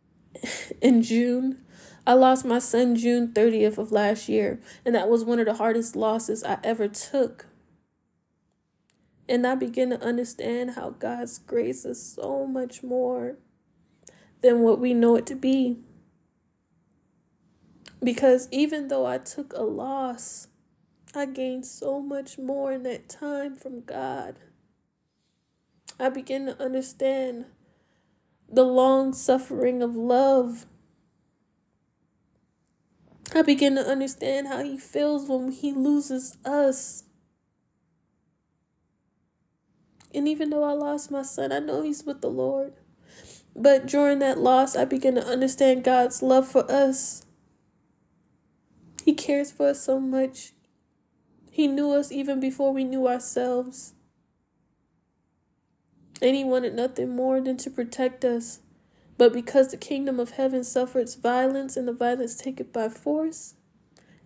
in 0.80 1.02
June, 1.02 1.58
I 2.06 2.12
lost 2.12 2.44
my 2.44 2.60
son 2.60 2.94
June 2.94 3.32
30th 3.32 3.78
of 3.78 3.90
last 3.90 4.28
year, 4.28 4.60
and 4.84 4.94
that 4.94 5.08
was 5.08 5.24
one 5.24 5.40
of 5.40 5.46
the 5.46 5.54
hardest 5.54 5.96
losses 5.96 6.44
I 6.44 6.58
ever 6.62 6.86
took. 6.86 7.45
And 9.28 9.46
I 9.46 9.54
begin 9.54 9.90
to 9.90 10.00
understand 10.00 10.72
how 10.72 10.90
God's 10.90 11.38
grace 11.38 11.84
is 11.84 12.00
so 12.00 12.46
much 12.46 12.82
more 12.82 13.38
than 14.40 14.60
what 14.60 14.78
we 14.78 14.94
know 14.94 15.16
it 15.16 15.26
to 15.26 15.34
be. 15.34 15.78
Because 18.02 18.48
even 18.52 18.88
though 18.88 19.06
I 19.06 19.18
took 19.18 19.52
a 19.52 19.62
loss, 19.62 20.48
I 21.14 21.26
gained 21.26 21.66
so 21.66 22.00
much 22.00 22.38
more 22.38 22.72
in 22.72 22.82
that 22.84 23.08
time 23.08 23.56
from 23.56 23.80
God. 23.80 24.38
I 25.98 26.10
begin 26.10 26.46
to 26.46 26.62
understand 26.62 27.46
the 28.48 28.64
long 28.64 29.12
suffering 29.14 29.82
of 29.82 29.96
love. 29.96 30.66
I 33.34 33.42
begin 33.42 33.74
to 33.76 33.86
understand 33.86 34.46
how 34.46 34.62
He 34.62 34.76
feels 34.78 35.28
when 35.28 35.50
He 35.50 35.72
loses 35.72 36.36
us. 36.44 37.04
And 40.16 40.26
even 40.26 40.48
though 40.48 40.64
I 40.64 40.72
lost 40.72 41.10
my 41.10 41.22
son, 41.22 41.52
I 41.52 41.58
know 41.58 41.82
he's 41.82 42.06
with 42.06 42.22
the 42.22 42.30
Lord. 42.30 42.72
But 43.54 43.84
during 43.84 44.18
that 44.20 44.38
loss, 44.38 44.74
I 44.74 44.86
began 44.86 45.14
to 45.16 45.26
understand 45.26 45.84
God's 45.84 46.22
love 46.22 46.48
for 46.48 46.70
us. 46.72 47.26
He 49.04 49.12
cares 49.12 49.52
for 49.52 49.68
us 49.68 49.82
so 49.82 50.00
much. 50.00 50.54
He 51.50 51.66
knew 51.66 51.92
us 51.92 52.10
even 52.10 52.40
before 52.40 52.72
we 52.72 52.82
knew 52.82 53.06
ourselves. 53.06 53.92
And 56.22 56.34
He 56.34 56.44
wanted 56.44 56.74
nothing 56.74 57.14
more 57.14 57.42
than 57.42 57.58
to 57.58 57.70
protect 57.70 58.24
us. 58.24 58.60
But 59.18 59.34
because 59.34 59.68
the 59.68 59.76
kingdom 59.76 60.18
of 60.18 60.30
heaven 60.32 60.64
suffers 60.64 61.14
violence 61.14 61.76
and 61.76 61.86
the 61.86 61.92
violence 61.92 62.36
take 62.36 62.58
it 62.58 62.72
by 62.72 62.88
force, 62.88 63.54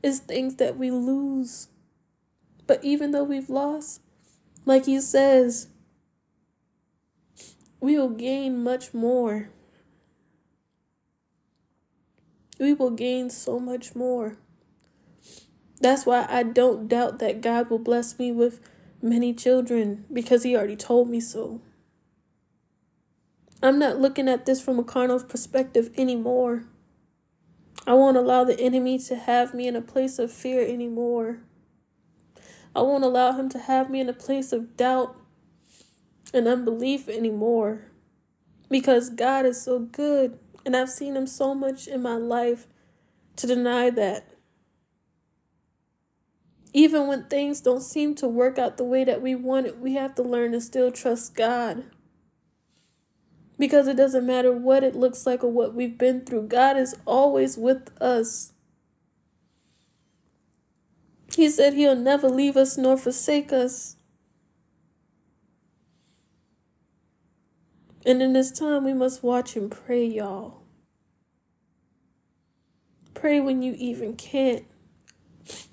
it's 0.05 0.20
things 0.20 0.55
that 0.57 0.76
we 0.76 0.92
lose. 0.92 1.66
But 2.68 2.85
even 2.85 3.11
though 3.11 3.24
we've 3.24 3.50
lost, 3.50 4.03
like 4.64 4.87
He 4.87 5.00
says, 5.00 5.66
we 7.80 7.96
will 7.96 8.10
gain 8.10 8.62
much 8.62 8.92
more. 8.92 9.50
We 12.58 12.74
will 12.74 12.90
gain 12.90 13.30
so 13.30 13.58
much 13.58 13.94
more. 13.94 14.36
That's 15.80 16.04
why 16.04 16.26
I 16.28 16.42
don't 16.42 16.88
doubt 16.88 17.18
that 17.20 17.40
God 17.40 17.70
will 17.70 17.78
bless 17.78 18.18
me 18.18 18.32
with 18.32 18.60
many 19.00 19.32
children 19.32 20.04
because 20.12 20.42
He 20.42 20.54
already 20.54 20.76
told 20.76 21.08
me 21.08 21.20
so. 21.20 21.62
I'm 23.62 23.78
not 23.78 23.98
looking 23.98 24.28
at 24.28 24.46
this 24.46 24.60
from 24.60 24.78
a 24.78 24.84
carnal 24.84 25.22
perspective 25.22 25.90
anymore. 25.96 26.64
I 27.86 27.94
won't 27.94 28.16
allow 28.16 28.44
the 28.44 28.60
enemy 28.60 28.98
to 28.98 29.16
have 29.16 29.54
me 29.54 29.66
in 29.66 29.76
a 29.76 29.82
place 29.82 30.18
of 30.18 30.30
fear 30.30 30.66
anymore. 30.66 31.40
I 32.76 32.82
won't 32.82 33.04
allow 33.04 33.32
him 33.32 33.48
to 33.50 33.58
have 33.58 33.90
me 33.90 34.00
in 34.00 34.08
a 34.08 34.14
place 34.14 34.52
of 34.52 34.76
doubt 34.76 35.16
and 36.32 36.46
unbelief 36.48 37.08
anymore 37.08 37.82
because 38.68 39.10
God 39.10 39.44
is 39.44 39.62
so 39.62 39.78
good 39.80 40.38
and 40.64 40.76
I've 40.76 40.90
seen 40.90 41.16
Him 41.16 41.26
so 41.26 41.54
much 41.54 41.86
in 41.86 42.02
my 42.02 42.14
life 42.14 42.66
to 43.36 43.46
deny 43.46 43.90
that. 43.90 44.26
Even 46.72 47.06
when 47.08 47.24
things 47.24 47.60
don't 47.60 47.82
seem 47.82 48.14
to 48.16 48.28
work 48.28 48.58
out 48.58 48.76
the 48.76 48.84
way 48.84 49.02
that 49.02 49.20
we 49.20 49.34
want 49.34 49.66
it, 49.66 49.78
we 49.78 49.94
have 49.94 50.14
to 50.14 50.22
learn 50.22 50.52
to 50.52 50.60
still 50.60 50.92
trust 50.92 51.34
God. 51.34 51.84
Because 53.58 53.88
it 53.88 53.96
doesn't 53.96 54.26
matter 54.26 54.52
what 54.52 54.84
it 54.84 54.94
looks 54.94 55.26
like 55.26 55.42
or 55.42 55.50
what 55.50 55.74
we've 55.74 55.98
been 55.98 56.24
through, 56.24 56.46
God 56.48 56.76
is 56.76 56.94
always 57.06 57.58
with 57.58 57.90
us. 58.00 58.52
He 61.35 61.48
said 61.48 61.74
He'll 61.74 61.96
never 61.96 62.28
leave 62.28 62.56
us 62.56 62.78
nor 62.78 62.96
forsake 62.96 63.52
us. 63.52 63.96
And 68.05 68.23
in 68.23 68.33
this 68.33 68.51
time, 68.51 68.85
we 68.85 68.94
must 68.94 69.23
watch 69.23 69.57
and 69.57 69.71
pray, 69.71 70.05
y'all. 70.05 70.63
Pray 73.15 73.40
when 73.40 73.63
you 73.63 73.75
even 73.77 74.17
can't. 74.17 74.65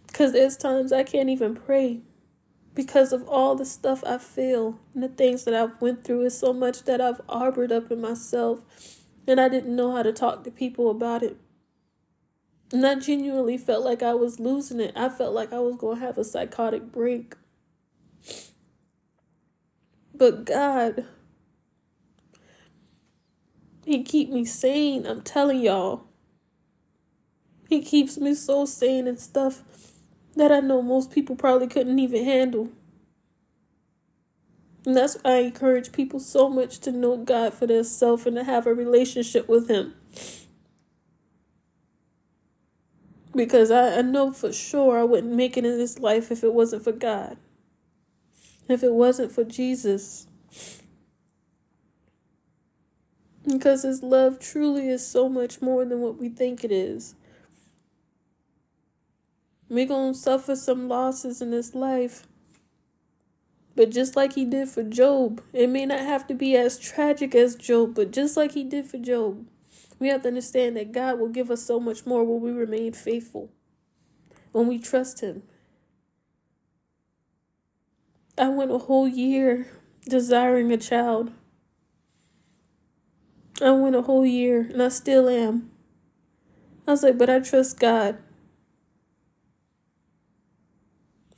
Because 0.08 0.34
there's 0.34 0.58
times 0.58 0.92
I 0.92 1.04
can't 1.04 1.30
even 1.30 1.56
pray 1.56 2.02
because 2.74 3.12
of 3.12 3.28
all 3.28 3.56
the 3.56 3.66
stuff 3.66 4.04
I 4.06 4.18
feel 4.18 4.80
and 4.94 5.02
the 5.02 5.08
things 5.08 5.46
that 5.46 5.54
I've 5.54 5.82
went 5.82 6.04
through 6.04 6.22
is 6.26 6.38
so 6.38 6.54
much 6.54 6.84
that 6.84 7.02
I've 7.02 7.22
harbored 7.28 7.72
up 7.72 7.92
in 7.92 8.02
myself 8.02 8.62
and 9.28 9.42
I 9.42 9.50
didn't 9.50 9.76
know 9.76 9.96
how 9.96 10.04
to 10.04 10.14
talk 10.14 10.44
to 10.44 10.52
people 10.52 10.92
about 10.92 11.24
it. 11.24 11.38
And 12.72 12.86
I 12.86 12.96
genuinely 12.96 13.58
felt 13.58 13.84
like 13.84 14.04
I 14.04 14.14
was 14.14 14.40
losing 14.40 14.80
it. 14.80 14.92
I 14.96 15.10
felt 15.10 15.34
like 15.34 15.54
I 15.54 15.60
was 15.60 15.76
going 15.76 16.00
to 16.00 16.06
have 16.06 16.18
a 16.18 16.24
psychotic 16.24 16.92
break. 16.92 17.36
But 20.14 20.46
God 20.46 21.06
he 23.88 24.04
keep 24.04 24.30
me 24.30 24.44
sane. 24.44 25.08
I'm 25.08 25.22
telling 25.22 25.62
y'all. 25.62 26.04
He 27.70 27.82
keeps 27.82 28.18
me 28.18 28.34
so 28.34 28.66
sane 28.66 29.08
and 29.08 29.18
stuff 29.18 29.64
that 30.36 30.52
I 30.52 30.60
know 30.60 30.82
most 30.82 31.10
people 31.10 31.38
probably 31.38 31.68
couldn't 31.68 31.98
even 31.98 32.26
handle. 32.26 32.70
And 34.86 34.94
that's 34.94 35.16
why 35.22 35.32
I 35.32 35.38
encourage 35.38 35.94
people 35.94 36.20
so 36.20 36.50
much 36.50 36.80
to 36.80 36.92
know 36.92 37.16
God 37.16 37.54
for 37.54 37.66
themselves 37.66 38.26
and 38.26 38.36
to 38.36 38.44
have 38.44 38.68
a 38.68 38.74
relationship 38.74 39.48
with 39.48 39.70
Him. 39.70 39.94
Because 43.34 43.72
I, 43.72 44.00
I 44.00 44.02
know 44.02 44.34
for 44.34 44.52
sure 44.52 45.00
I 45.00 45.04
wouldn't 45.06 45.34
make 45.34 45.56
it 45.56 45.66
in 45.66 45.78
this 45.78 45.98
life 45.98 46.30
if 46.30 46.44
it 46.44 46.54
wasn't 46.54 46.84
for 46.84 46.92
God. 46.92 47.38
If 48.68 48.84
it 48.84 48.92
wasn't 48.92 49.32
for 49.32 49.46
Jesus. 49.46 50.28
Because 53.50 53.84
His 53.84 54.04
love 54.04 54.40
truly 54.40 54.90
is 54.90 55.06
so 55.06 55.30
much 55.30 55.62
more 55.62 55.86
than 55.86 56.02
what 56.02 56.18
we 56.18 56.30
think 56.30 56.64
it 56.64 56.72
is. 56.72 57.16
We're 59.70 59.86
going 59.86 60.14
to 60.14 60.20
suffer 60.20 60.56
some 60.56 60.88
losses 60.88 61.42
in 61.42 61.52
this 61.52 61.76
life. 61.76 62.28
But 63.76 63.92
just 63.92 64.16
like 64.16 64.34
he 64.34 64.44
did 64.44 64.70
for 64.70 64.82
Job, 64.82 65.42
it 65.54 65.70
may 65.70 65.86
not 65.86 66.00
have 66.00 66.26
to 66.28 66.34
be 66.34 66.56
as 66.56 66.80
tragic 66.80 67.36
as 67.36 67.56
Job, 67.56 67.94
but 67.94 68.12
just 68.12 68.36
like 68.36 68.54
he 68.54 68.64
did 68.64 68.88
for 68.88 68.98
Job, 68.98 69.46
we 70.00 70.08
have 70.08 70.24
to 70.24 70.30
understand 70.30 70.78
that 70.78 70.92
God 70.92 71.20
will 71.20 71.30
give 71.30 71.52
us 71.52 71.64
so 71.64 71.80
much 71.80 72.06
more 72.06 72.24
when 72.24 72.42
we 72.42 72.52
remain 72.52 72.94
faithful, 72.94 73.52
when 74.52 74.68
we 74.68 74.80
trust 74.80 75.22
Him. 75.22 75.44
I 78.38 78.50
went 78.50 78.72
a 78.72 78.78
whole 78.78 79.08
year 79.08 79.68
desiring 80.08 80.72
a 80.72 80.78
child. 80.78 81.32
I 83.62 83.72
went 83.72 83.96
a 83.96 84.04
whole 84.04 84.26
year, 84.26 84.62
and 84.62 84.82
I 84.82 84.90
still 84.90 85.28
am. 85.28 85.72
I 86.88 86.92
was 86.92 87.04
like, 87.04 87.18
but 87.18 87.30
I 87.30 87.40
trust 87.40 87.80
God. 87.80 88.18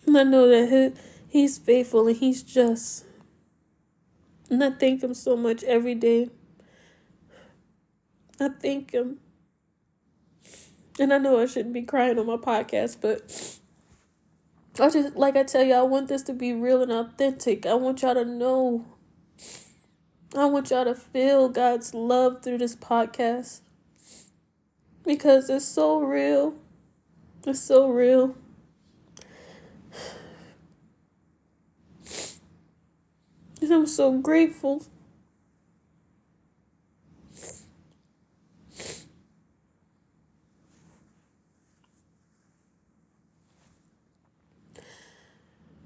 And 0.05 0.17
I 0.17 0.23
know 0.23 0.47
that 0.47 0.69
He 1.29 1.39
He's 1.39 1.57
faithful 1.57 2.07
and 2.07 2.17
He's 2.17 2.43
just. 2.43 3.05
And 4.49 4.63
I 4.63 4.71
thank 4.71 5.03
Him 5.03 5.13
so 5.13 5.37
much 5.37 5.63
every 5.63 5.95
day. 5.95 6.29
I 8.39 8.49
thank 8.49 8.91
Him. 8.91 9.19
And 10.99 11.13
I 11.13 11.17
know 11.17 11.39
I 11.39 11.45
shouldn't 11.45 11.73
be 11.73 11.83
crying 11.83 12.19
on 12.19 12.25
my 12.25 12.35
podcast, 12.35 12.97
but 12.99 13.21
I 14.79 14.89
just, 14.89 15.15
like 15.15 15.37
I 15.37 15.43
tell 15.43 15.63
you, 15.63 15.75
I 15.75 15.83
want 15.83 16.09
this 16.09 16.23
to 16.23 16.33
be 16.33 16.53
real 16.53 16.81
and 16.81 16.91
authentic. 16.91 17.65
I 17.65 17.75
want 17.75 18.01
y'all 18.01 18.15
to 18.15 18.25
know. 18.25 18.85
I 20.35 20.45
want 20.45 20.69
y'all 20.69 20.85
to 20.85 20.93
feel 20.93 21.49
God's 21.49 21.95
love 21.95 22.43
through 22.43 22.59
this 22.59 22.75
podcast. 22.75 23.61
Because 25.03 25.49
it's 25.49 25.65
so 25.65 25.99
real. 26.01 26.53
It's 27.47 27.59
so 27.59 27.89
real. 27.89 28.37
And 33.61 33.71
I'm 33.71 33.87
so 33.87 34.19
grateful. 34.19 34.85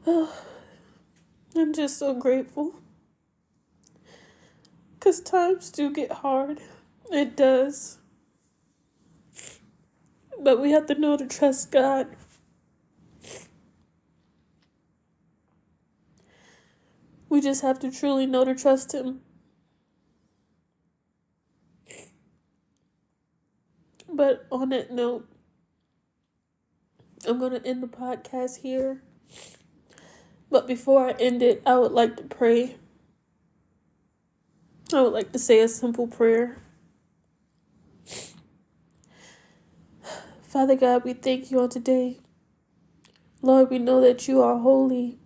Oh, 0.06 0.34
I'm 1.56 1.74
just 1.74 1.98
so 1.98 2.14
grateful. 2.14 2.83
Because 5.04 5.20
times 5.20 5.70
do 5.70 5.92
get 5.92 6.14
hard. 6.14 6.62
It 7.12 7.36
does. 7.36 7.98
But 10.40 10.62
we 10.62 10.72
have 10.72 10.86
to 10.86 10.96
know 10.96 11.18
to 11.18 11.28
trust 11.28 11.74
God. 11.74 12.08
We 17.28 17.42
just 17.42 17.62
have 17.64 17.80
to 17.80 17.92
truly 17.92 18.26
know 18.26 18.46
to 18.46 18.56
trust 18.56 18.94
Him. 18.94 19.20
But 24.08 24.48
on 24.50 24.70
that 24.70 24.90
note, 24.90 25.28
I'm 27.28 27.40
going 27.40 27.52
to 27.52 27.68
end 27.68 27.84
the 27.84 27.88
podcast 27.88 28.62
here. 28.62 29.04
But 30.50 30.66
before 30.66 31.10
I 31.10 31.12
end 31.20 31.44
it, 31.44 31.62
I 31.66 31.78
would 31.78 31.92
like 31.92 32.16
to 32.16 32.24
pray. 32.24 32.78
I 34.94 35.02
would 35.02 35.14
like 35.14 35.32
to 35.32 35.40
say 35.40 35.60
a 35.60 35.68
simple 35.68 36.08
prayer. 36.08 36.58
Father 40.42 40.76
God, 40.76 41.04
we 41.04 41.14
thank 41.14 41.50
you 41.50 41.60
on 41.62 41.70
today. 41.70 42.20
Lord, 43.42 43.70
we 43.70 43.80
know 43.80 44.00
that 44.02 44.28
you 44.28 44.42
are 44.42 44.58
holy. 44.60 45.18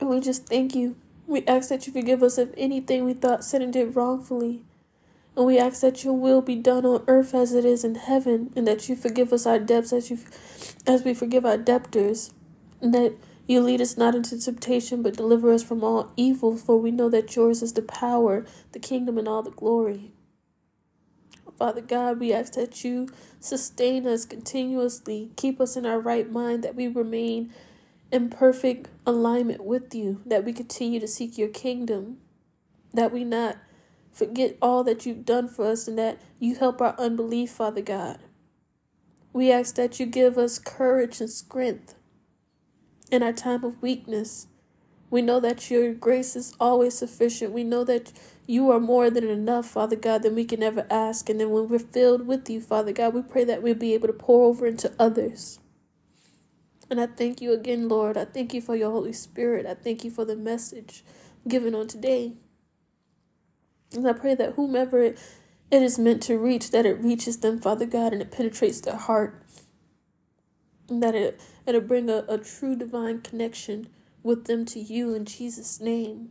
And 0.00 0.08
we 0.08 0.20
just 0.20 0.46
thank 0.46 0.74
you. 0.74 0.96
We 1.26 1.44
ask 1.46 1.68
that 1.68 1.86
you 1.86 1.92
forgive 1.92 2.22
us 2.22 2.38
of 2.38 2.54
anything 2.56 3.04
we 3.04 3.14
thought, 3.14 3.44
said, 3.44 3.62
and 3.62 3.72
did 3.72 3.96
wrongfully. 3.96 4.64
And 5.36 5.46
we 5.46 5.58
ask 5.58 5.80
that 5.80 6.04
your 6.04 6.12
will 6.14 6.42
be 6.42 6.56
done 6.56 6.84
on 6.84 7.04
earth 7.08 7.34
as 7.34 7.54
it 7.54 7.64
is 7.64 7.84
in 7.84 7.94
heaven, 7.94 8.52
and 8.54 8.66
that 8.66 8.88
you 8.88 8.96
forgive 8.96 9.32
us 9.32 9.46
our 9.46 9.58
debts 9.58 9.92
as 9.92 10.10
you 10.10 10.18
as 10.86 11.04
we 11.04 11.14
forgive 11.14 11.46
our 11.46 11.56
debtors. 11.56 12.32
And 12.80 12.92
that 12.94 13.14
you 13.46 13.60
lead 13.60 13.80
us 13.80 13.96
not 13.96 14.14
into 14.14 14.40
temptation, 14.40 15.02
but 15.02 15.16
deliver 15.16 15.52
us 15.52 15.62
from 15.62 15.82
all 15.82 16.12
evil, 16.16 16.56
for 16.56 16.76
we 16.76 16.90
know 16.90 17.08
that 17.10 17.34
yours 17.34 17.62
is 17.62 17.72
the 17.72 17.82
power, 17.82 18.46
the 18.72 18.78
kingdom, 18.78 19.18
and 19.18 19.26
all 19.26 19.42
the 19.42 19.50
glory. 19.50 20.12
Father 21.58 21.80
God, 21.80 22.18
we 22.18 22.32
ask 22.32 22.54
that 22.54 22.84
you 22.84 23.08
sustain 23.40 24.06
us 24.06 24.24
continuously, 24.24 25.30
keep 25.36 25.60
us 25.60 25.76
in 25.76 25.86
our 25.86 26.00
right 26.00 26.30
mind, 26.30 26.62
that 26.64 26.74
we 26.74 26.88
remain 26.88 27.52
in 28.10 28.30
perfect 28.30 28.88
alignment 29.06 29.64
with 29.64 29.94
you, 29.94 30.20
that 30.26 30.44
we 30.44 30.52
continue 30.52 31.00
to 31.00 31.08
seek 31.08 31.36
your 31.36 31.48
kingdom, 31.48 32.18
that 32.92 33.12
we 33.12 33.24
not 33.24 33.58
forget 34.12 34.56
all 34.62 34.84
that 34.84 35.04
you've 35.04 35.24
done 35.24 35.48
for 35.48 35.66
us, 35.66 35.88
and 35.88 35.98
that 35.98 36.20
you 36.38 36.54
help 36.54 36.80
our 36.80 36.94
unbelief, 36.98 37.50
Father 37.50 37.82
God. 37.82 38.18
We 39.32 39.50
ask 39.50 39.74
that 39.76 39.98
you 39.98 40.06
give 40.06 40.36
us 40.36 40.58
courage 40.58 41.20
and 41.20 41.30
strength 41.30 41.94
in 43.12 43.22
our 43.22 43.32
time 43.32 43.62
of 43.62 43.80
weakness. 43.82 44.48
We 45.10 45.20
know 45.20 45.38
that 45.40 45.70
your 45.70 45.92
grace 45.92 46.34
is 46.34 46.56
always 46.58 46.96
sufficient. 46.96 47.52
We 47.52 47.62
know 47.62 47.84
that 47.84 48.10
you 48.46 48.70
are 48.70 48.80
more 48.80 49.10
than 49.10 49.28
enough, 49.28 49.66
Father 49.66 49.94
God, 49.94 50.22
than 50.22 50.34
we 50.34 50.46
can 50.46 50.62
ever 50.62 50.86
ask. 50.90 51.28
And 51.28 51.38
then 51.38 51.50
when 51.50 51.68
we're 51.68 51.78
filled 51.78 52.26
with 52.26 52.48
you, 52.48 52.62
Father 52.62 52.92
God, 52.92 53.12
we 53.12 53.20
pray 53.22 53.44
that 53.44 53.62
we'll 53.62 53.74
be 53.74 53.92
able 53.92 54.08
to 54.08 54.14
pour 54.14 54.46
over 54.46 54.66
into 54.66 54.90
others. 54.98 55.60
And 56.88 56.98
I 56.98 57.06
thank 57.06 57.42
you 57.42 57.52
again, 57.52 57.88
Lord. 57.88 58.16
I 58.16 58.24
thank 58.24 58.54
you 58.54 58.62
for 58.62 58.74
your 58.74 58.90
Holy 58.90 59.12
Spirit. 59.12 59.66
I 59.66 59.74
thank 59.74 60.02
you 60.02 60.10
for 60.10 60.24
the 60.24 60.36
message 60.36 61.04
given 61.46 61.74
on 61.74 61.88
today. 61.88 62.32
And 63.94 64.08
I 64.08 64.14
pray 64.14 64.34
that 64.34 64.54
whomever 64.54 65.02
it, 65.02 65.18
is 65.70 65.98
meant 65.98 66.22
to 66.22 66.38
reach, 66.38 66.70
that 66.70 66.86
it 66.86 67.02
reaches 67.02 67.38
them, 67.38 67.58
Father 67.58 67.86
God, 67.86 68.12
and 68.12 68.22
it 68.22 68.30
penetrates 68.30 68.80
their 68.80 68.96
heart. 68.96 69.42
That 70.88 71.14
it, 71.14 71.40
it'll 71.66 71.80
bring 71.80 72.10
a, 72.10 72.24
a 72.28 72.38
true 72.38 72.76
divine 72.76 73.20
connection 73.22 73.88
with 74.22 74.44
them 74.44 74.64
to 74.66 74.80
you 74.80 75.14
in 75.14 75.24
Jesus' 75.24 75.80
name. 75.80 76.30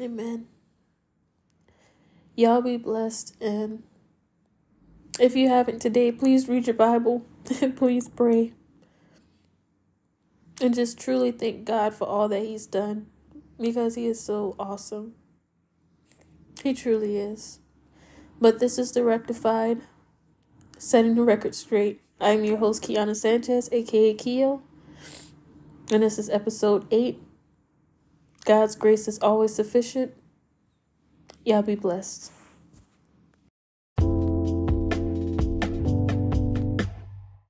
Amen. 0.00 0.46
Y'all 2.34 2.60
be 2.60 2.76
blessed. 2.76 3.34
And 3.40 3.82
if 5.18 5.34
you 5.34 5.48
haven't 5.48 5.80
today, 5.80 6.12
please 6.12 6.48
read 6.48 6.66
your 6.66 6.74
Bible 6.74 7.24
and 7.60 7.76
please 7.78 8.08
pray. 8.08 8.52
And 10.60 10.74
just 10.74 10.98
truly 10.98 11.32
thank 11.32 11.64
God 11.64 11.94
for 11.94 12.06
all 12.06 12.28
that 12.28 12.42
He's 12.42 12.66
done 12.66 13.06
because 13.58 13.94
He 13.94 14.06
is 14.06 14.20
so 14.20 14.54
awesome. 14.58 15.14
He 16.62 16.74
truly 16.74 17.16
is. 17.16 17.60
But 18.40 18.58
this 18.58 18.78
is 18.78 18.92
the 18.92 19.02
rectified, 19.04 19.80
setting 20.78 21.14
the 21.14 21.22
record 21.22 21.54
straight. 21.54 22.02
I'm 22.18 22.44
your 22.44 22.56
host, 22.56 22.82
Keona 22.82 23.14
Sanchez, 23.14 23.68
aka 23.70 24.14
Keo. 24.14 24.62
And 25.92 26.02
this 26.02 26.18
is 26.18 26.30
episode 26.30 26.86
8. 26.90 27.20
God's 28.46 28.74
grace 28.74 29.06
is 29.06 29.18
always 29.20 29.54
sufficient. 29.54 30.14
Y'all 31.44 31.60
be 31.60 31.74
blessed. 31.74 32.32